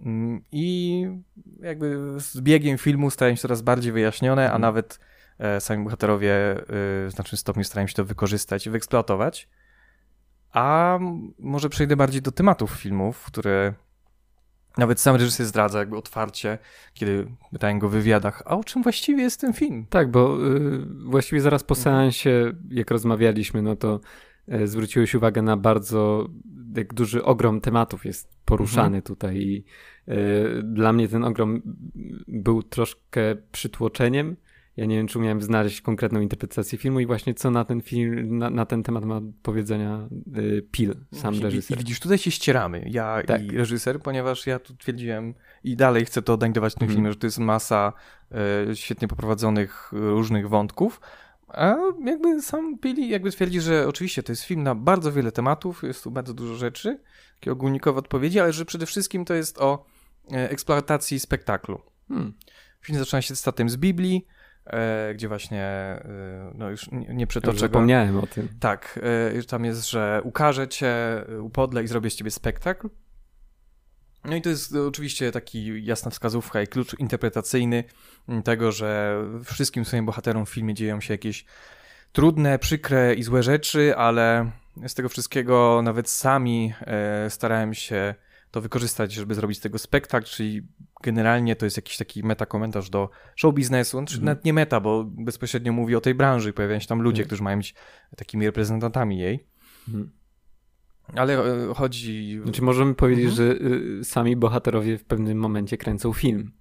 [0.00, 1.06] Mm, I
[1.60, 4.62] jakby z biegiem filmu stają się coraz bardziej wyjaśnione, a mhm.
[4.62, 5.00] nawet
[5.38, 9.48] e, sami bohaterowie y, w znacznym stopniu starają się to wykorzystać i wyeksploatować.
[10.52, 10.98] A
[11.38, 13.72] może przejdę bardziej do tematów filmów, które
[14.76, 16.58] nawet sam reżyser zdradza jakby otwarcie,
[16.94, 19.86] kiedy pytają go w wywiadach, a o czym właściwie jest ten film?
[19.90, 21.84] Tak, bo y, właściwie zaraz po mhm.
[21.84, 24.00] seansie, jak rozmawialiśmy, no to
[24.52, 26.28] y, zwróciłeś uwagę na bardzo
[26.76, 29.02] jak duży ogrom tematów jest poruszany mhm.
[29.02, 29.64] tutaj i
[30.08, 31.62] y, dla mnie ten ogrom
[32.28, 33.20] był troszkę
[33.52, 34.36] przytłoczeniem,
[34.76, 38.38] ja nie wiem, czy umiałem znaleźć konkretną interpretację filmu i właśnie co na ten film,
[38.38, 41.76] na, na ten temat ma powiedzenia y, Pil, sam I, reżyser.
[41.76, 43.42] I, widzisz, tutaj się ścieramy, ja tak.
[43.42, 46.96] i reżyser, ponieważ ja tu twierdziłem i dalej chcę to odnajdować w tym mm.
[46.96, 47.92] filmie, że to jest masa
[48.70, 51.00] y, świetnie poprowadzonych różnych wątków,
[51.48, 55.82] a jakby sam Pili jakby twierdzi, że oczywiście to jest film na bardzo wiele tematów,
[55.82, 57.00] jest tu bardzo dużo rzeczy,
[57.34, 59.84] takie ogólnikowe odpowiedzi, ale że przede wszystkim to jest o
[60.32, 61.80] e, eksploatacji spektaklu.
[62.08, 62.32] Hmm.
[62.80, 64.26] Film zaczyna się cytatem z Biblii,
[65.14, 68.22] gdzie właśnie, e, no już nie, przytoczę Zapomniałem go.
[68.22, 68.48] o tym.
[68.60, 69.00] Tak,
[69.38, 70.94] e, tam jest, że ukażę cię,
[71.40, 72.88] upodlę i zrobię z ciebie spektakl.
[74.24, 77.84] No i to jest oczywiście taki jasna wskazówka i klucz interpretacyjny
[78.44, 81.44] tego, że wszystkim swoim bohaterom w filmie dzieją się jakieś
[82.12, 84.50] trudne, przykre i złe rzeczy, ale
[84.86, 86.74] z tego wszystkiego nawet sami
[87.28, 88.14] starałem się
[88.50, 90.62] to wykorzystać, żeby zrobić z tego spektakl, czyli
[91.02, 94.24] generalnie to jest jakiś taki meta-komentarz do show biznesu, znaczy mm.
[94.24, 97.26] nawet nie meta, bo bezpośrednio mówi o tej branży, pojawiają się tam ludzie, mm.
[97.26, 97.74] którzy mają być
[98.16, 99.46] takimi reprezentantami jej.
[99.88, 100.10] Mm.
[101.14, 102.40] Ale e, chodzi...
[102.42, 103.36] Znaczy możemy powiedzieć, mhm.
[103.36, 103.66] że
[104.00, 106.52] y, sami bohaterowie w pewnym momencie kręcą film.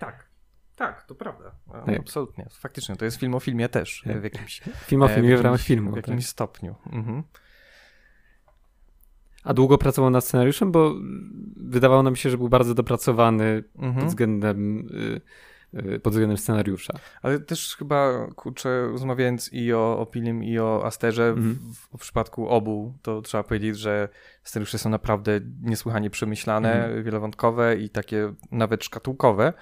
[0.00, 0.34] Tak.
[0.76, 1.54] Tak, to prawda.
[1.86, 1.98] Tak.
[1.98, 2.46] Absolutnie.
[2.50, 4.02] Faktycznie, to jest film o filmie też.
[4.06, 4.20] Tak.
[4.20, 5.92] W jakimś, film o filmie w, jakimś, w ramach filmu.
[5.92, 6.30] W jakimś tak.
[6.30, 6.74] stopniu.
[6.92, 7.22] Mhm.
[9.44, 10.94] A długo pracował nad scenariuszem, bo
[11.56, 13.94] wydawało nam się, że był bardzo dopracowany mhm.
[13.94, 14.88] pod względem
[15.74, 16.94] y, y, pod względem scenariusza.
[17.22, 21.54] Ale też chyba, kurczę, rozmawiając i o, o Pilim, i o Asterze, mhm.
[21.54, 24.08] w, w, przypadku obu, to trzeba powiedzieć, że
[24.42, 27.04] scenariusze są naprawdę niesłychanie przemyślane, mhm.
[27.04, 29.52] wielowątkowe i takie nawet szkatułkowe.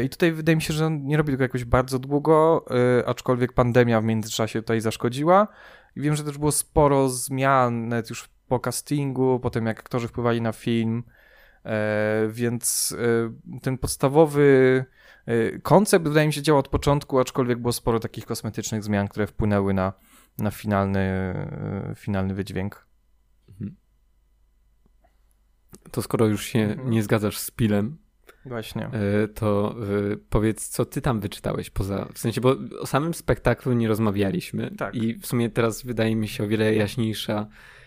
[0.00, 2.64] Y, I tutaj wydaje mi się, że on nie robi tego jakoś bardzo długo,
[3.06, 5.48] aczkolwiek pandemia w międzyczasie tutaj zaszkodziła.
[5.96, 10.40] I wiem, że też było sporo zmian, nawet już po castingu, potem jak aktorzy wpływali
[10.40, 11.02] na film,
[11.64, 12.96] e, więc
[13.54, 14.84] e, ten podstawowy
[15.26, 19.26] e, koncept wydaje mi się działał od początku, aczkolwiek było sporo takich kosmetycznych zmian, które
[19.26, 19.92] wpłynęły na,
[20.38, 21.34] na finalny,
[21.96, 22.86] finalny wydźwięk.
[23.48, 23.76] Mhm.
[25.90, 26.90] To skoro już się mhm.
[26.90, 27.98] nie zgadzasz z Pilem,
[28.46, 28.90] Właśnie.
[29.34, 29.74] To
[30.30, 32.08] powiedz, co ty tam wyczytałeś poza.
[32.14, 34.70] W sensie, bo o samym spektaklu nie rozmawialiśmy.
[34.70, 34.94] Tak.
[34.94, 37.46] I w sumie teraz wydaje mi się o wiele jaśniejsza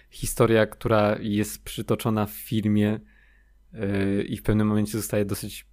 [0.10, 3.00] historia, która jest przytoczona w filmie
[3.74, 5.66] yy, i w pewnym momencie zostaje dosyć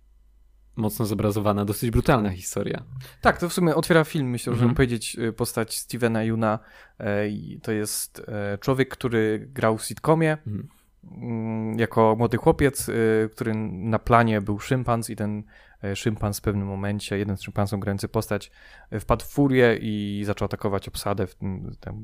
[0.76, 2.82] mocno zobrazowana, dosyć brutalna historia.
[3.20, 4.68] Tak, to w sumie otwiera film, myślę, mhm.
[4.68, 6.58] żeby powiedzieć y, postać Stevena Yuna.
[7.00, 8.22] Yy, to jest
[8.60, 10.32] człowiek, który grał w sitcomie.
[10.32, 10.68] Mhm
[11.04, 12.90] mm, jako młody chłopiec,
[13.32, 15.44] który na planie był szympans i ten E,
[15.94, 18.50] szympans w pewnym momencie, jeden z szympansów grający postać,
[18.90, 21.26] e, wpadł w furię i zaczął atakować obsadę.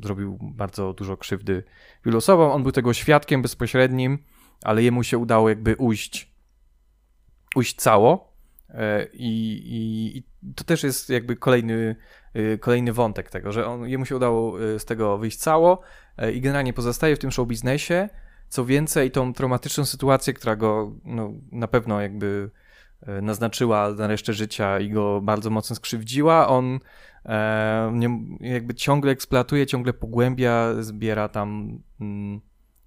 [0.02, 1.64] Zrobił bardzo dużo krzywdy
[2.04, 2.50] wielu osobom.
[2.50, 4.18] On był tego świadkiem bezpośrednim,
[4.62, 6.34] ale jemu się udało jakby ujść,
[7.56, 8.32] ujść cało.
[8.68, 11.96] E, I, i, I, to też jest jakby kolejny,
[12.60, 15.80] kolejny wątek tego, że on, jemu się udało z tego wyjść cało
[16.34, 18.08] i generalnie pozostaje w tym show biznesie.
[18.48, 22.61] Co więcej, tą traumatyczną sytuację, która go no, na pewno jakby E,
[23.22, 26.48] naznaczyła na resztę życia i go bardzo mocno skrzywdziła.
[26.48, 26.78] On
[27.24, 27.92] e,
[28.40, 32.40] jakby ciągle eksploatuje, ciągle pogłębia, zbiera tam mm,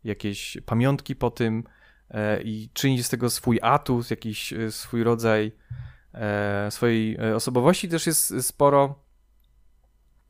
[0.03, 1.63] jakieś pamiątki po tym
[2.09, 5.51] e, i czyni z tego swój atut, jakiś e, swój rodzaj
[6.13, 7.89] e, swojej e, osobowości.
[7.89, 8.95] Też jest sporo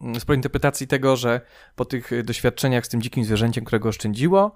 [0.01, 1.41] mm, sporo interpretacji tego, że
[1.75, 4.55] po tych doświadczeniach z tym dzikim zwierzęciem, którego oszczędziło,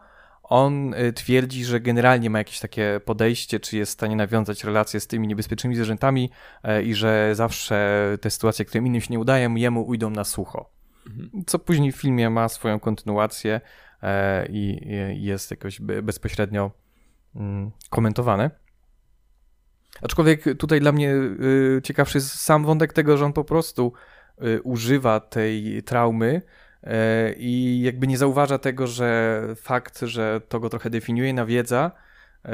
[0.50, 5.00] on y, twierdzi, że generalnie ma jakieś takie podejście, czy jest w stanie nawiązać relacje
[5.00, 6.32] z tymi niebezpiecznymi zwierzętami
[6.64, 10.70] e, i że zawsze te sytuacje, które innym się nie udają, jemu ujdą na sucho.
[11.08, 11.44] Mhm.
[11.46, 13.62] Co później w filmie ma swoją kontynuację
[14.04, 14.80] e, i
[15.26, 16.72] jest jakoś bezpośrednio
[17.36, 18.52] mm, komentowane.
[20.02, 23.94] Aczkolwiek tutaj dla mnie y, ciekawszy jest sam wątek tego, że on po prostu
[24.44, 26.42] y, używa tej traumy
[27.38, 31.92] i jakby nie zauważa tego, że fakt, że to go trochę definiuje, nawiedza,
[32.46, 32.50] y,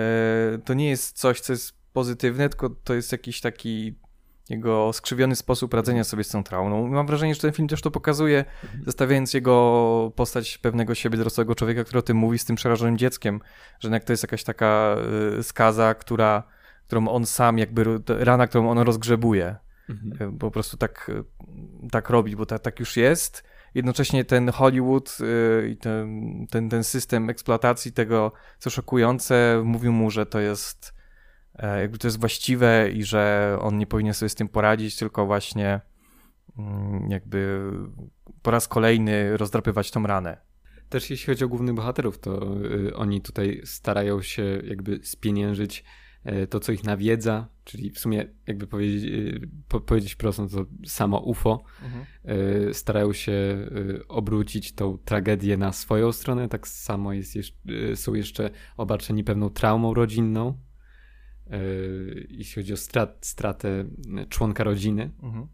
[0.59, 3.95] to nie jest coś, co jest pozytywne, tylko to jest jakiś taki
[4.49, 6.87] jego skrzywiony sposób radzenia sobie z tą traumą.
[6.87, 8.83] Mam wrażenie, że ten film też to pokazuje, mhm.
[8.85, 13.41] zestawiając jego postać pewnego siebie dorosłego człowieka, który o tym mówi z tym przerażonym dzieckiem,
[13.79, 14.95] że jednak to jest jakaś taka
[15.39, 16.43] y, skaza, która,
[16.87, 19.55] którą on sam jakby, rana, którą on rozgrzebuje.
[19.89, 20.37] Mhm.
[20.37, 21.11] Po prostu tak,
[21.91, 23.43] tak robi, bo ta, tak już jest.
[23.75, 25.17] Jednocześnie ten Hollywood
[25.69, 30.95] i ten, ten, ten system eksploatacji tego, co szokujące, mówił mu, że to jest
[31.59, 35.25] E, jakby to jest właściwe i że on nie powinien sobie z tym poradzić, tylko
[35.25, 35.81] właśnie
[36.57, 37.71] mm, jakby
[38.41, 40.37] po raz kolejny rozdrapywać tą ranę.
[40.89, 45.83] Też jeśli chodzi o głównych bohaterów, to y, oni tutaj starają się jakby spieniężyć y,
[46.49, 51.19] to, co ich nawiedza, czyli w sumie jakby powiedzieć, y, po, powiedzieć prosto, to samo
[51.19, 51.63] UFO.
[51.83, 52.05] Mhm.
[52.73, 53.69] Starają się
[54.07, 57.33] obrócić tą tragedię na swoją stronę, tak samo jest,
[57.95, 60.57] są jeszcze obarczeni pewną traumą rodzinną,
[61.51, 61.59] E,
[62.29, 63.85] jeśli chodzi o strat, stratę
[64.29, 65.11] członka rodziny.
[65.23, 65.47] Mhm.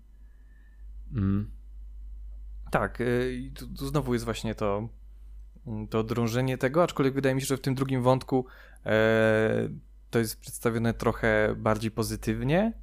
[1.13, 1.51] Mm.
[2.72, 3.05] Tak, e,
[3.53, 4.89] tu, tu, znowu jest właśnie to,
[5.67, 8.45] mm, to drążenie tego, aczkolwiek wydaje mi się, że w tym drugim wątku
[8.86, 9.69] e,
[10.12, 12.74] to jest przedstawione trochę bardziej pozytywnie,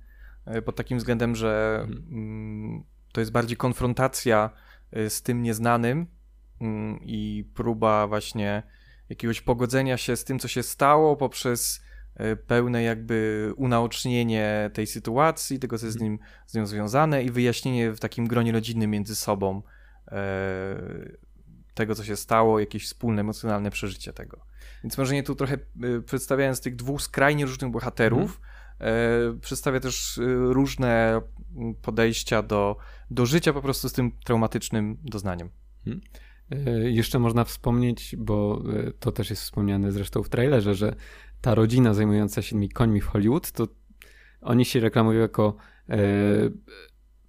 [0.47, 2.05] e, pod takim względem, że mhm.
[2.11, 4.51] mm, to jest bardziej konfrontacja
[4.93, 6.07] e, z tym nieznanym
[6.61, 8.63] mm, i próba właśnie
[9.09, 15.59] jakiegoś pogodzenia się z tym, co się stało poprzez E, pełne jakby unaocznienie tej sytuacji,
[15.59, 19.17] tego co jest z, nim, z nią związane i wyjaśnienie w takim gronie rodzinnym między
[19.17, 19.63] sobą
[20.09, 20.77] e,
[21.75, 24.41] tego, co się stało, jakieś wspólne emocjonalne przeżycie tego.
[24.85, 28.41] Więc może nie tu trochę e, przedstawiając tych dwóch skrajnie różnych bohaterów,
[28.79, 29.41] mm.
[29.41, 31.21] przedstawia też różne
[31.83, 32.77] podejścia do,
[33.11, 35.51] do życia po prostu z tym traumatycznym doznaniem.
[35.85, 36.01] Hmm.
[36.83, 38.63] Jeszcze można wspomnieć, bo
[39.01, 40.95] to też jest wspomniane zresztą w trailerze, że
[41.41, 43.69] ta rodzina zajmująca się tymi końmi w Hollywood, to
[44.41, 45.57] oni się reklamują jako
[45.89, 45.99] e,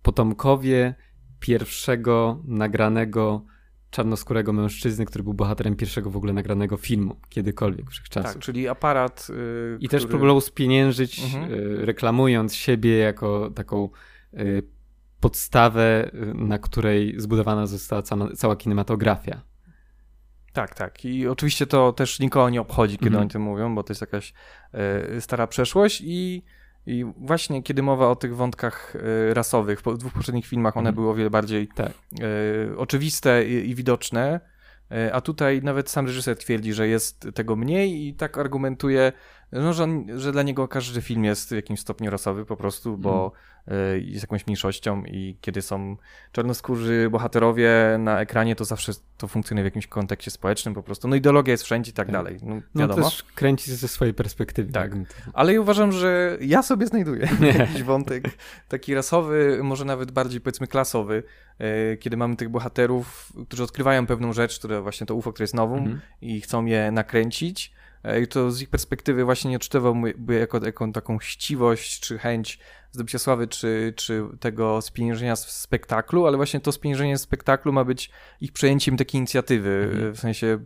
[0.01, 0.95] potomkowie
[1.39, 3.45] pierwszego nagranego
[3.91, 8.33] czarnoskórego mężczyzny, który był bohaterem pierwszego w ogóle nagranego filmu kiedykolwiek wszechczasów.
[8.33, 9.27] Tak, czyli aparat.
[9.29, 10.01] Yy, I który...
[10.01, 11.51] też próbował spieniężyć, mhm.
[11.51, 13.89] yy, reklamując siebie jako taką
[14.33, 14.63] yy,
[15.19, 19.41] podstawę, y, na której zbudowana została cała, cała kinematografia.
[20.53, 21.05] Tak, tak.
[21.05, 23.21] I oczywiście to też nikogo nie obchodzi, kiedy mm.
[23.21, 24.33] oni tym mówią, bo to jest jakaś
[24.73, 26.43] e, stara przeszłość i,
[26.85, 30.95] i właśnie kiedy mowa o tych wątkach e, rasowych, w dwóch poprzednich filmach one mm.
[30.95, 31.89] były o wiele bardziej tak.
[31.89, 34.39] e, oczywiste i, i widoczne,
[34.91, 39.11] e, a tutaj nawet sam reżyser twierdzi, że jest tego mniej i tak argumentuje,
[39.51, 43.31] no, że, że dla niego każdy film jest w jakimś stopniu rasowy po prostu, bo
[43.67, 44.03] mm.
[44.05, 45.97] jest jakąś mniejszością i kiedy są
[46.31, 51.07] czarnoskórzy bohaterowie na ekranie, to zawsze to funkcjonuje w jakimś kontekście społecznym po prostu.
[51.07, 52.13] No ideologia jest wszędzie i tak, tak.
[52.13, 52.37] dalej.
[52.43, 53.01] No, no wiadomo.
[53.01, 54.71] No też kręci ze swojej perspektywy.
[54.71, 54.91] Tak,
[55.33, 57.29] ale ja uważam, że ja sobie znajduję
[57.59, 58.23] jakiś wątek
[58.67, 61.23] taki rasowy, może nawet bardziej powiedzmy klasowy,
[61.59, 65.55] e, kiedy mamy tych bohaterów, którzy odkrywają pewną rzecz, które właśnie to UFO, które jest
[65.55, 67.73] nową mm i chcą je nakręcić
[68.23, 72.59] I to z ich perspektywy właśnie nie odczytywałby jako, jako taką chciwość, czy chęć
[72.91, 78.11] zdobycia sławy, czy, czy tego spieniężenia w spektaklu, ale właśnie to spieniężenie spektaklu ma być
[78.41, 79.89] ich przejęciem takiej inicjatywy.
[79.91, 80.15] Mhm.
[80.15, 80.59] W sensie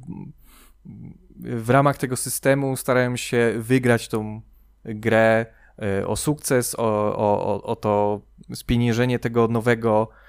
[1.39, 4.41] w ramach tego systemu starają się wygrać tą
[4.85, 5.45] grę
[5.81, 8.21] e, o sukces, o, o, o to
[8.53, 10.22] spieniężenie tego nowego E,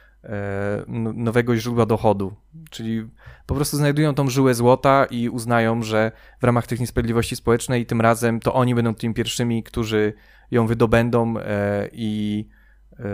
[1.14, 2.34] nowego źródła dochodu.
[2.70, 3.08] Czyli
[3.46, 8.00] po prostu znajdują tą żyłę złota i uznają, że w ramach tych niesprawiedliwości społecznej tym
[8.00, 10.12] razem to oni będą tymi pierwszymi, którzy
[10.50, 12.48] ją wydobędą e, i,
[12.98, 13.04] e,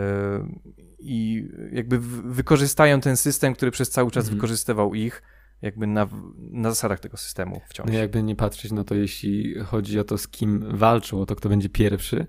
[0.98, 4.36] i jakby wykorzystają ten system, który przez cały czas mhm.
[4.36, 5.22] wykorzystywał ich
[5.62, 6.08] jakby na,
[6.38, 7.86] na zasadach tego systemu wciąż.
[7.86, 11.36] No jakby nie patrzeć, no to jeśli chodzi o to, z kim walczą, o to,
[11.36, 12.26] kto będzie pierwszy,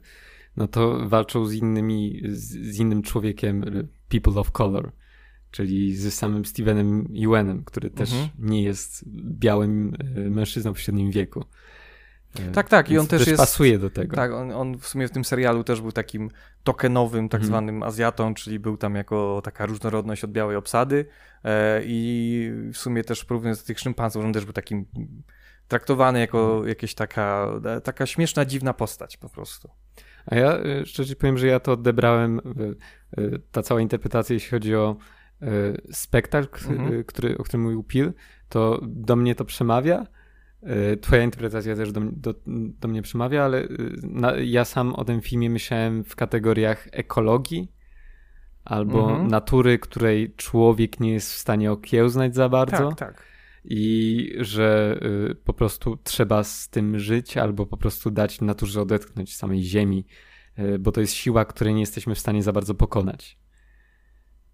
[0.57, 3.63] no to walczą z innymi, z, z innym człowiekiem,
[4.12, 4.91] people of color,
[5.51, 8.30] czyli z samym Stevenem Ewenem, który też mhm.
[8.39, 9.03] nie jest
[9.39, 11.45] białym e, mężczyzną w średnim wieku.
[12.39, 14.16] E, tak, tak, i on też, też jest, pasuje do tego.
[14.16, 16.30] Tak, on, on, w sumie w tym serialu też był takim
[16.64, 17.47] tokenowym, tak mhm.
[17.47, 21.05] zwanym Azjatą, czyli był tam jako taka różnorodność od białej obsady
[21.43, 24.86] e, i w sumie też porównując do tych szympansów, on też był takim
[25.68, 26.68] traktowany jako mhm.
[26.68, 27.47] jakieś taka,
[27.84, 29.70] taka śmieszna, dziwna postać po prostu.
[30.26, 34.49] A ja e, szczerze powiem, że ja to odebrałem, e, e, ta cała interpretacja, jeśli
[34.49, 34.95] chodzi o
[35.91, 37.03] spektakl, mhm.
[37.03, 38.13] który, o którym mówił Pil,
[38.49, 40.07] to do mnie to przemawia,
[41.01, 42.34] Twoja interpretacja też do, do,
[42.80, 43.67] do mnie przemawia, ale
[44.03, 47.72] na, ja sam o tym filmie myślałem w kategoriach ekologii
[48.65, 49.28] albo mhm.
[49.28, 52.89] natury, której człowiek nie jest w stanie okiełznać za bardzo.
[52.89, 53.30] Tak, tak.
[53.64, 54.99] I że
[55.32, 60.05] y, po prostu trzeba z tym żyć, albo po prostu dać naturze odetchnąć samej ziemi,
[60.59, 63.39] y, bo to jest siła, której nie jesteśmy w stanie za bardzo pokonać.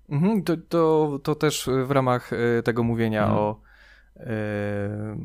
[0.10, 3.40] Mhm, to, to, to też w ramach y, tego mówienia mhm.
[3.40, 3.62] o,
[4.18, 4.24] y,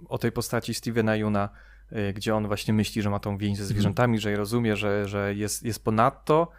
[0.09, 1.49] o tej postaci Stevena Juna,
[2.15, 3.69] gdzie on właśnie myśli, że ma tą więź ze mhm.
[3.69, 6.51] zwierzętami, że je rozumie, że, że jest, jest ponadto.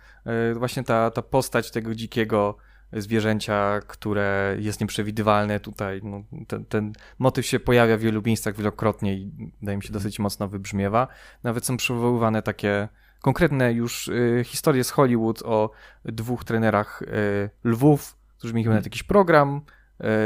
[0.55, 2.57] Właśnie ta, ta postać tego dzikiego
[3.01, 6.01] zwierzęcia, które jest nieprzewidywalne tutaj.
[6.03, 10.19] No, ten, ten, motyw się pojawia w wielu miejscach wielokrotnie i wydaje mi się dosyć
[10.19, 11.07] mocno wybrzmiewa.
[11.43, 12.87] Nawet są przywoływane takie
[13.21, 15.71] konkretne już y, historie z Hollywood o
[16.05, 19.61] dwóch trenerach y, lwów, którzy mieli nawet jakiś program,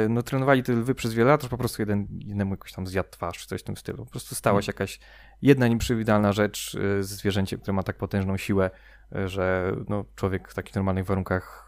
[0.05, 2.87] y, no trenowali te lwy przez wiele lat, aż po prostu jeden, jednemu jakoś tam
[2.87, 4.05] zjadł twarz, czy coś w tym stylu.
[4.05, 4.99] Po prostu stała się jakaś
[5.41, 8.69] jedna nieprzewidywalna rzecz ze zwierzęciem, które ma tak potężną siłę,
[9.25, 11.66] że no, człowiek w takich normalnych warunkach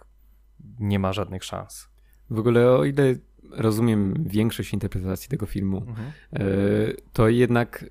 [0.79, 1.89] nie ma żadnych szans.
[2.29, 3.15] W ogóle o ile
[3.51, 6.11] rozumiem większość interpretacji tego filmu, mhm.
[6.41, 7.85] Y, to jednak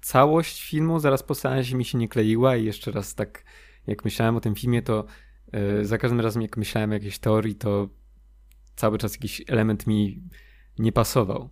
[0.00, 3.44] całość filmu zaraz po seansie mi się nie kleiła i jeszcze raz tak
[3.86, 5.04] jak myślałem o tym filmie, to
[5.52, 7.88] yy, za każdym razem jak myślałem o jakiejś teorii, to
[8.76, 10.22] cały czas jakiś element mi
[10.78, 11.50] nie pasował.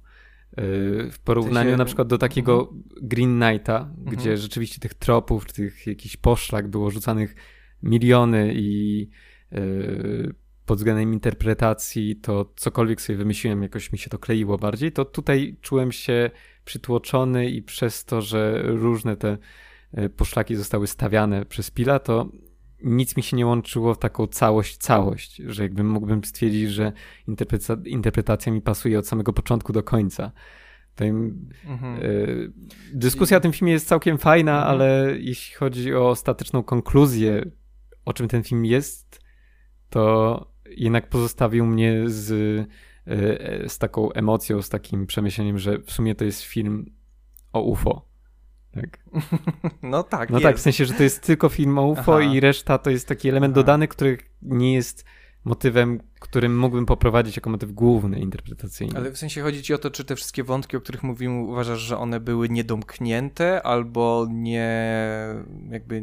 [0.57, 2.83] Yy, w porównaniu na przykład do takiego mhm.
[3.03, 4.17] Green Knighta, mhm.
[4.17, 7.35] gdzie rzeczywiście tych tropów, tych jakichś poszlak było rzucanych
[7.83, 9.01] miliony i
[9.53, 10.35] yy,
[10.71, 15.57] pod względem interpretacji, to cokolwiek sobie wymyśliłem, jakoś mi się to kleiło bardziej, to tutaj
[15.61, 16.31] czułem się
[16.65, 19.39] przytłoczony i przez to, że różne te
[19.93, 22.29] e, poszlaki zostały stawiane przez Pila, to
[22.83, 26.93] nic mi się nie łączyło w taką całość, całość, że jakbym mógłbym stwierdzić, że
[27.29, 30.33] interpretacja, interpretacja mi pasuje od samego początku do końca.
[31.65, 32.03] mhm.
[32.03, 32.53] y,
[32.95, 34.71] dyskusja o tym filmie jest całkiem fajna, mhm.
[34.71, 37.51] ale jeśli chodzi o ostateczną konkluzję,
[38.05, 39.21] o czym ten film jest,
[39.91, 42.31] to jednak pozostawił mnie z,
[43.07, 46.87] e, z taką emocją, z takim przemyśleniem, że w sumie to jest film
[47.53, 48.03] o UFO.
[48.75, 48.99] Tak.
[49.83, 50.31] No tak.
[50.31, 50.45] No jest.
[50.45, 52.33] tak, w sensie, że to jest tylko film o UFO Aha.
[52.33, 53.63] i reszta to jest taki element Aha.
[53.63, 55.05] dodany, który nie jest
[55.45, 58.97] motywem, którym mógłbym poprowadzić jako motyw główny interpretacyjny.
[58.97, 61.81] Ale w sensie chodzi ci o to, czy te wszystkie wątki, o których mówimy, uważasz,
[61.81, 64.95] że one były niedomknięte albo nie
[65.71, 66.03] jakby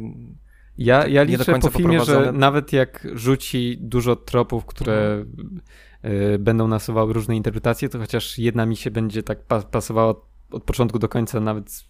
[0.78, 5.60] ja, ja liczę po filmie, że nawet jak rzuci dużo tropów, które mhm.
[6.04, 10.14] y, będą nasuwały różne interpretacje, to chociaż jedna mi się będzie tak pa pasowała
[10.50, 11.84] od, początku do końca, nawet z,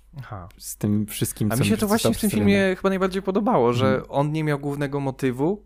[0.58, 3.86] z tym wszystkim, A mi się to właśnie w tym filmie chyba najbardziej podobało, że
[3.86, 4.06] mhm.
[4.08, 5.64] on nie miał głównego motywu,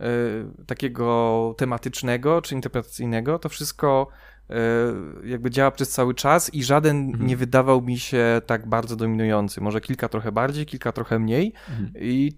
[0.00, 4.08] y, takiego tematycznego czy interpretacyjnego, to wszystko
[5.24, 7.26] jakby działa przez cały czas i żaden mhm.
[7.26, 9.60] nie wydawał mi się tak bardzo dominujący.
[9.60, 11.52] Może kilka trochę bardziej, kilka trochę mniej.
[11.70, 11.90] Mhm.
[12.00, 12.32] I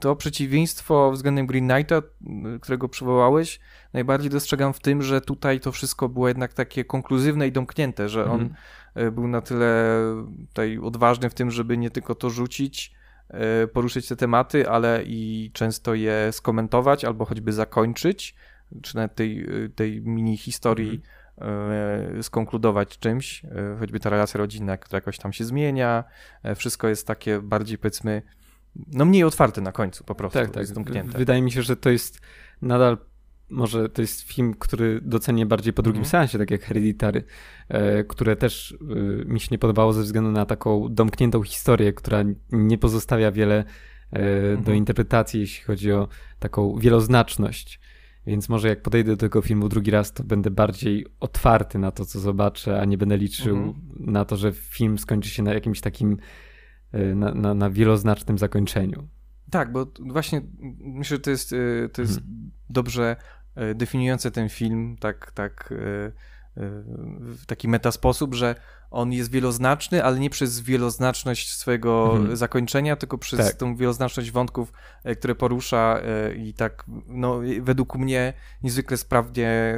[0.00, 2.02] to przeciwieństwo względem Green Knighta,
[2.60, 3.60] którego przywołałeś,
[3.92, 8.24] najbardziej dostrzegam w tym, że tutaj to wszystko było jednak takie konkluzywne i domknięte, że
[8.24, 8.54] on mhm.
[8.94, 9.98] e, był na tyle
[10.48, 12.92] tutaj odważny w tym, żeby nie tylko to rzucić,
[13.28, 18.34] e, poruszyć te tematy, ale i często je skomentować albo choćby zakończyć,
[18.82, 21.21] czy nawet tej, tej mini historii mhm E,
[22.22, 26.04] skonkludować czymś, e, choćby ta relacja rodzinna, która jakoś tam się zmienia,
[26.42, 28.22] e, wszystko jest takie bardziej powiedzmy,
[28.92, 30.66] no mniej otwarte na końcu po prostu, tak, tak.
[30.66, 31.18] Zamknięte.
[31.18, 32.20] Wydaje mi się, że to jest
[32.62, 32.98] nadal
[33.52, 36.10] może to jest film, który docenię bardziej po drugim mm.
[36.10, 37.24] seansie, tak jak Hereditary,
[37.68, 42.24] e, które też e, mi się nie podobało ze względu na taką domkniętą historię, która
[42.52, 43.64] nie pozostawia wiele
[44.10, 44.20] e,
[44.52, 44.76] do mhm.
[44.76, 46.08] interpretacji, jeśli chodzi o
[46.38, 47.80] taką wieloznaczność.
[48.26, 52.04] Więc może jak podejdę do tego filmu drugi raz, to będę bardziej otwarty na to,
[52.04, 53.74] co zobaczę, a nie będę liczył mhm.
[53.98, 56.16] na to, że film skończy się na jakimś takim,
[56.92, 59.08] e, na, na, na wieloznacznym zakończeniu.
[59.50, 60.42] Tak, bo właśnie
[60.80, 62.50] myślę, że to jest, e, to jest mhm.
[62.70, 63.16] dobrze
[63.54, 65.74] e, definiujące ten film, tak, tak
[66.56, 68.54] w taki metasposób, że
[68.90, 72.36] on jest wieloznaczny, ale nie przez wieloznaczność swojego mhm.
[72.36, 73.56] zakończenia, tylko przez tak.
[73.56, 74.72] tą wieloznaczność wątków,
[75.04, 78.32] e, które porusza e, i tak, no, według mnie
[78.62, 79.74] niezwykle sprawnie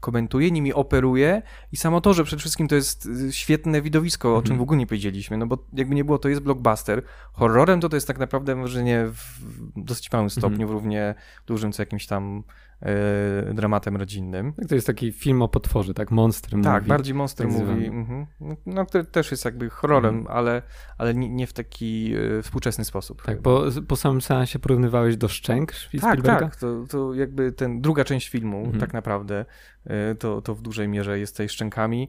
[0.00, 1.42] komentuje, nimi operuje
[1.72, 4.38] i samo to, że przede wszystkim to jest e, świetne widowisko, mhm.
[4.38, 4.58] o czym mhm.
[4.58, 7.02] w ogóle nie powiedzieliśmy, no bo jakby nie było, to jest blockbuster.
[7.32, 9.40] Horrorem to to jest tak naprawdę może nie w
[9.76, 10.68] dosyć małym stopniu, mhm.
[10.68, 11.14] w równie
[11.46, 12.42] dużym co jakimś tam
[12.82, 14.52] e, dramatem rodzinnym.
[14.52, 16.10] Tak, to jest taki film o potworze, tak?
[16.10, 16.70] Monster movie.
[16.70, 17.56] Tak, bardziej monster tak.
[17.58, 18.26] Mhm.
[18.66, 20.36] No, który też jest jakby horrorem, mhm.
[20.36, 20.62] ale,
[20.98, 23.22] ale nie, nie, w taki e, współczesny sposób.
[23.22, 26.56] Tak, bo po samym seansie porównywałeś do Szczęk Tak, tak.
[26.56, 28.80] To, to jakby ten druga część filmu mhm.
[28.80, 29.44] tak naprawdę
[29.84, 32.08] e, to, to w dużej mierze jest tej Szczękami.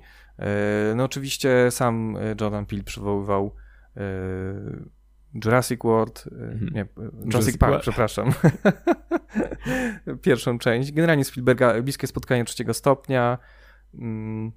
[0.96, 3.56] No oczywiście sam Jordan Peele przywoływał
[5.34, 6.74] Jurassic World, mhm.
[6.74, 7.82] nie, Jurassic, Jurassic Park, War.
[7.82, 8.34] przepraszam.
[10.22, 10.92] Pierwszą część.
[10.92, 13.38] Generalnie Spielberga Bliskie Spotkanie Trzeciego Stopnia.
[13.94, 14.52] Mm,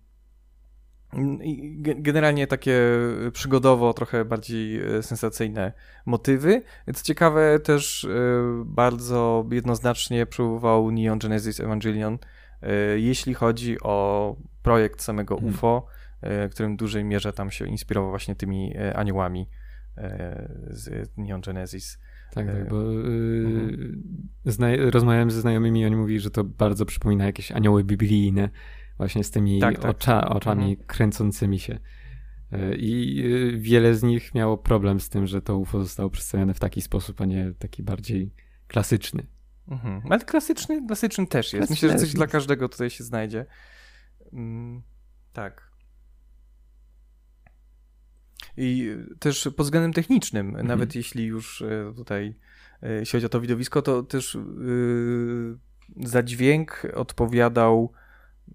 [1.96, 2.80] generalnie takie
[3.32, 5.72] przygodowo, trochę bardziej sensacyjne
[6.06, 6.62] motywy.
[6.94, 8.08] Co ciekawe, też
[8.64, 12.18] bardzo jednoznacznie przywoływał Neon Genesis Evangelion,
[12.96, 15.54] jeśli chodzi o projekt samego mhm.
[15.54, 15.86] UFO,
[16.20, 16.50] hmm.
[16.50, 19.48] którym w dużej mierze tam się inspirował właśnie tymi aniołami
[20.66, 21.98] z Neon Genesis.
[22.34, 23.98] Tak, tak, bo yy,
[24.46, 28.48] zna- rozmawiałem ze znajomymi i oni mówili, że to bardzo przypomina jakieś anioły biblijne,
[28.96, 29.90] właśnie z tymi tak, tak.
[29.90, 30.86] Ocza, oczami mhm.
[30.86, 31.78] kręcącymi się.
[32.52, 36.54] Yy, I yy, wiele z nich miało problem z tym, że to UFO zostało przedstawione
[36.54, 38.34] w taki sposób, a nie taki bardziej
[38.68, 39.26] klasyczny.
[39.68, 40.02] Mhm.
[40.10, 41.70] Ale klasyczny, klasyczny też jest.
[41.70, 43.46] Myślę, że coś dla każdego tutaj się znajdzie.
[44.32, 44.82] Mm,
[45.32, 45.73] tak.
[48.56, 50.66] I też pod względem technicznym, mhm.
[50.66, 52.34] nawet jeśli już e, tutaj
[52.82, 55.58] e, jeśli chodzi o to widowisko, to też yy,
[56.06, 57.92] za dźwięk odpowiadał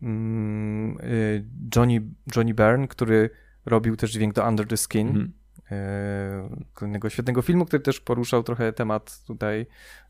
[0.01, 1.45] yy,
[1.75, 2.01] Johnny,
[2.35, 3.29] Johnny Byrne, który
[3.65, 5.07] robił też dźwięk do Under the Skin.
[5.07, 5.31] Mhm.
[6.73, 9.65] Kolejnego świetnego filmu, który też poruszał trochę temat tutaj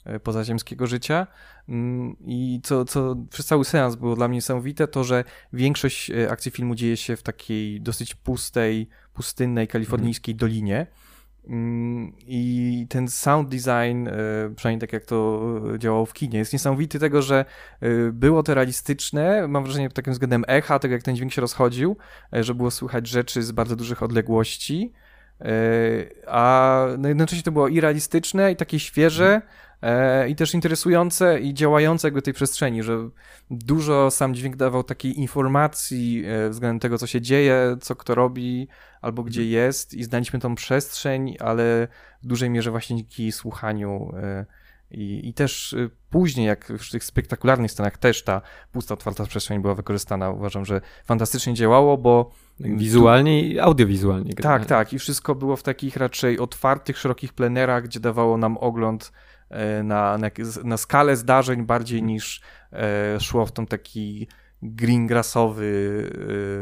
[0.05, 1.27] E, pozaziemskiego życia.
[1.69, 6.31] Mm, I co, co przez cały seans było dla mnie niesamowite, to że większość e,
[6.31, 10.37] akcji filmu dzieje się w takiej dosyć pustej, pustynnej, kalifornijskiej mm.
[10.39, 10.87] dolinie.
[12.27, 14.11] I ten sound design, e,
[14.55, 15.41] przynajmniej tak jak to
[15.77, 17.45] działało w kinie, jest niesamowity tego, że
[18.13, 19.47] było to realistyczne.
[19.47, 21.97] Mam wrażenie pod takim względem echa, tego jak ten dźwięk się rozchodził,
[22.33, 24.93] że było słychać rzeczy z bardzo dużych odległości.
[26.27, 29.41] A no jednocześnie to było i realistyczne, i takie świeże.
[29.81, 33.09] E, i też interesujące i działające jakby tej przestrzeni, że
[33.51, 38.67] dużo sam dźwięk dawał takiej informacji e, względem tego, co się dzieje, co kto robi,
[39.01, 39.53] albo gdzie mhm.
[39.53, 41.87] jest i znaliśmy tą przestrzeń, ale
[42.23, 44.45] w dużej mierze właśnie dzięki słuchaniu e,
[44.91, 45.75] i, I też
[46.09, 50.29] później, jak w tych spektakularnych scenach, też ta pusta, otwarta przestrzeń była wykorzystana.
[50.29, 52.31] Uważam, że fantastycznie działało, bo.
[52.59, 54.33] Wizualnie i audiowizualnie.
[54.33, 54.93] Tak, tak.
[54.93, 59.11] I wszystko było w takich raczej otwartych, szerokich plenerach, gdzie dawało nam ogląd
[59.49, 60.29] E, na, na,
[60.63, 62.41] na skalę zdarzeń bardziej niż
[62.73, 64.27] e, szło w tą taki
[64.61, 66.09] greengrassowy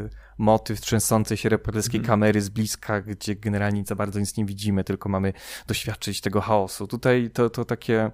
[0.05, 2.07] e, motyw trzęsącej się reporterskiej mm.
[2.07, 5.33] kamery z bliska, gdzie generalnie za bardzo nic nie widzimy, tylko mamy
[5.67, 6.87] doświadczyć tego chaosu.
[6.87, 8.11] Tutaj to, to takie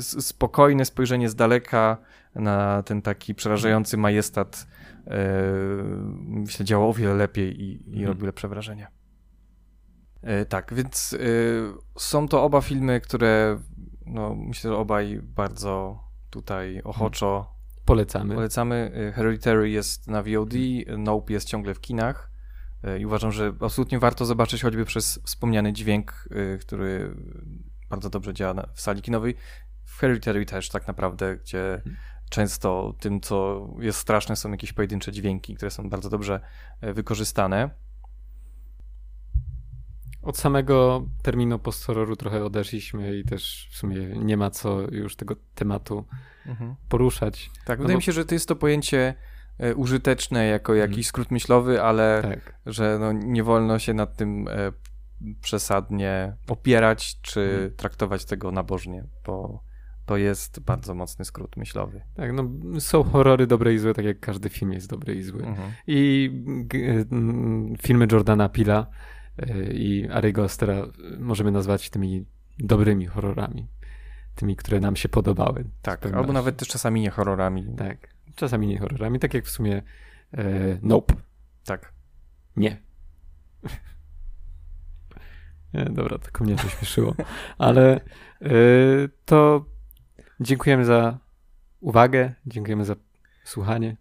[0.00, 1.96] spokojne spojrzenie z daleka
[2.34, 4.66] na ten taki przerażający majestat
[6.14, 8.08] myślę działało o wiele lepiej i, i mm.
[8.08, 8.86] robi lepsze wrażenie.
[10.48, 11.16] Tak, więc
[11.98, 13.58] są to oba filmy, które
[14.06, 17.59] no, myślę, że obaj bardzo tutaj ochoczo
[17.90, 18.34] polecamy.
[18.34, 18.92] Polecamy.
[19.08, 20.54] Y, Hereditary jest na VOD,
[20.98, 22.30] Nope jest ciągle w kinach
[22.84, 27.14] y, i uważam, że absolutnie warto zobaczyć choćby przez wspomniany dźwięk, y, który
[27.88, 29.36] bardzo dobrze działa w sali kinowej.
[29.84, 31.96] W Hereditary też tak naprawdę, gdzie mhm.
[32.30, 36.40] często tym, co jest straszne, są jakieś pojedyncze dźwięki, które są bardzo dobrze
[36.82, 37.70] wykorzystane.
[40.22, 45.36] Od samego terminu post-horroru trochę odeszliśmy i też w sumie nie ma co już tego
[45.54, 46.04] tematu
[46.46, 46.74] mhm.
[46.88, 47.50] poruszać.
[47.64, 47.98] Tak, no wydaje bo...
[47.98, 49.14] mi się, że to jest to pojęcie
[49.58, 51.04] e, użyteczne jako jakiś mhm.
[51.04, 52.54] skrót myślowy, ale tak.
[52.66, 54.72] że no, nie wolno się nad tym e,
[55.40, 57.70] przesadnie opierać, czy mhm.
[57.76, 59.62] traktować tego nabożnie, bo
[60.06, 62.02] to jest bardzo mocny skrót myślowy.
[62.14, 62.50] Tak, no
[62.80, 65.42] są horrory dobre i złe, tak jak każdy film jest dobry i zły.
[65.42, 65.72] Mhm.
[65.86, 66.30] I
[67.82, 68.86] filmy Jordana Pila
[69.72, 70.86] i Ariego Astera
[71.18, 72.24] możemy nazwać tymi
[72.58, 73.68] dobrymi horrorami.
[74.34, 75.64] Tymi, które nam się podobały.
[75.82, 77.66] Tak, albo nawet też czasami nie horrorami.
[77.76, 79.82] Tak, czasami nie horrorami, tak jak w sumie
[80.32, 80.44] e,
[80.82, 81.14] Nope.
[81.64, 81.92] Tak.
[82.56, 82.76] Nie.
[85.74, 85.84] nie.
[85.84, 87.14] Dobra, tylko mnie to śmieszyło.
[87.58, 88.00] Ale
[88.42, 88.50] e,
[89.24, 89.64] to
[90.40, 91.18] dziękujemy za
[91.80, 92.94] uwagę, dziękujemy za
[93.44, 93.96] słuchanie.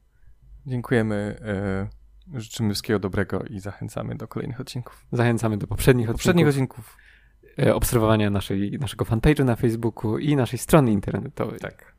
[0.66, 1.40] Dziękujemy.
[1.42, 1.99] E
[2.34, 5.06] Życzymy wszystkiego dobrego i zachęcamy do kolejnych odcinków.
[5.12, 6.80] Zachęcamy do poprzednich, poprzednich odcinków.
[6.80, 7.68] odcinków.
[7.68, 11.60] E, obserwowania naszej, naszego fanpage'a na Facebooku i naszej strony internetowej.
[11.60, 11.94] Tak.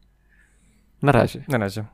[1.03, 1.45] Na razie.
[1.49, 1.85] Na razie.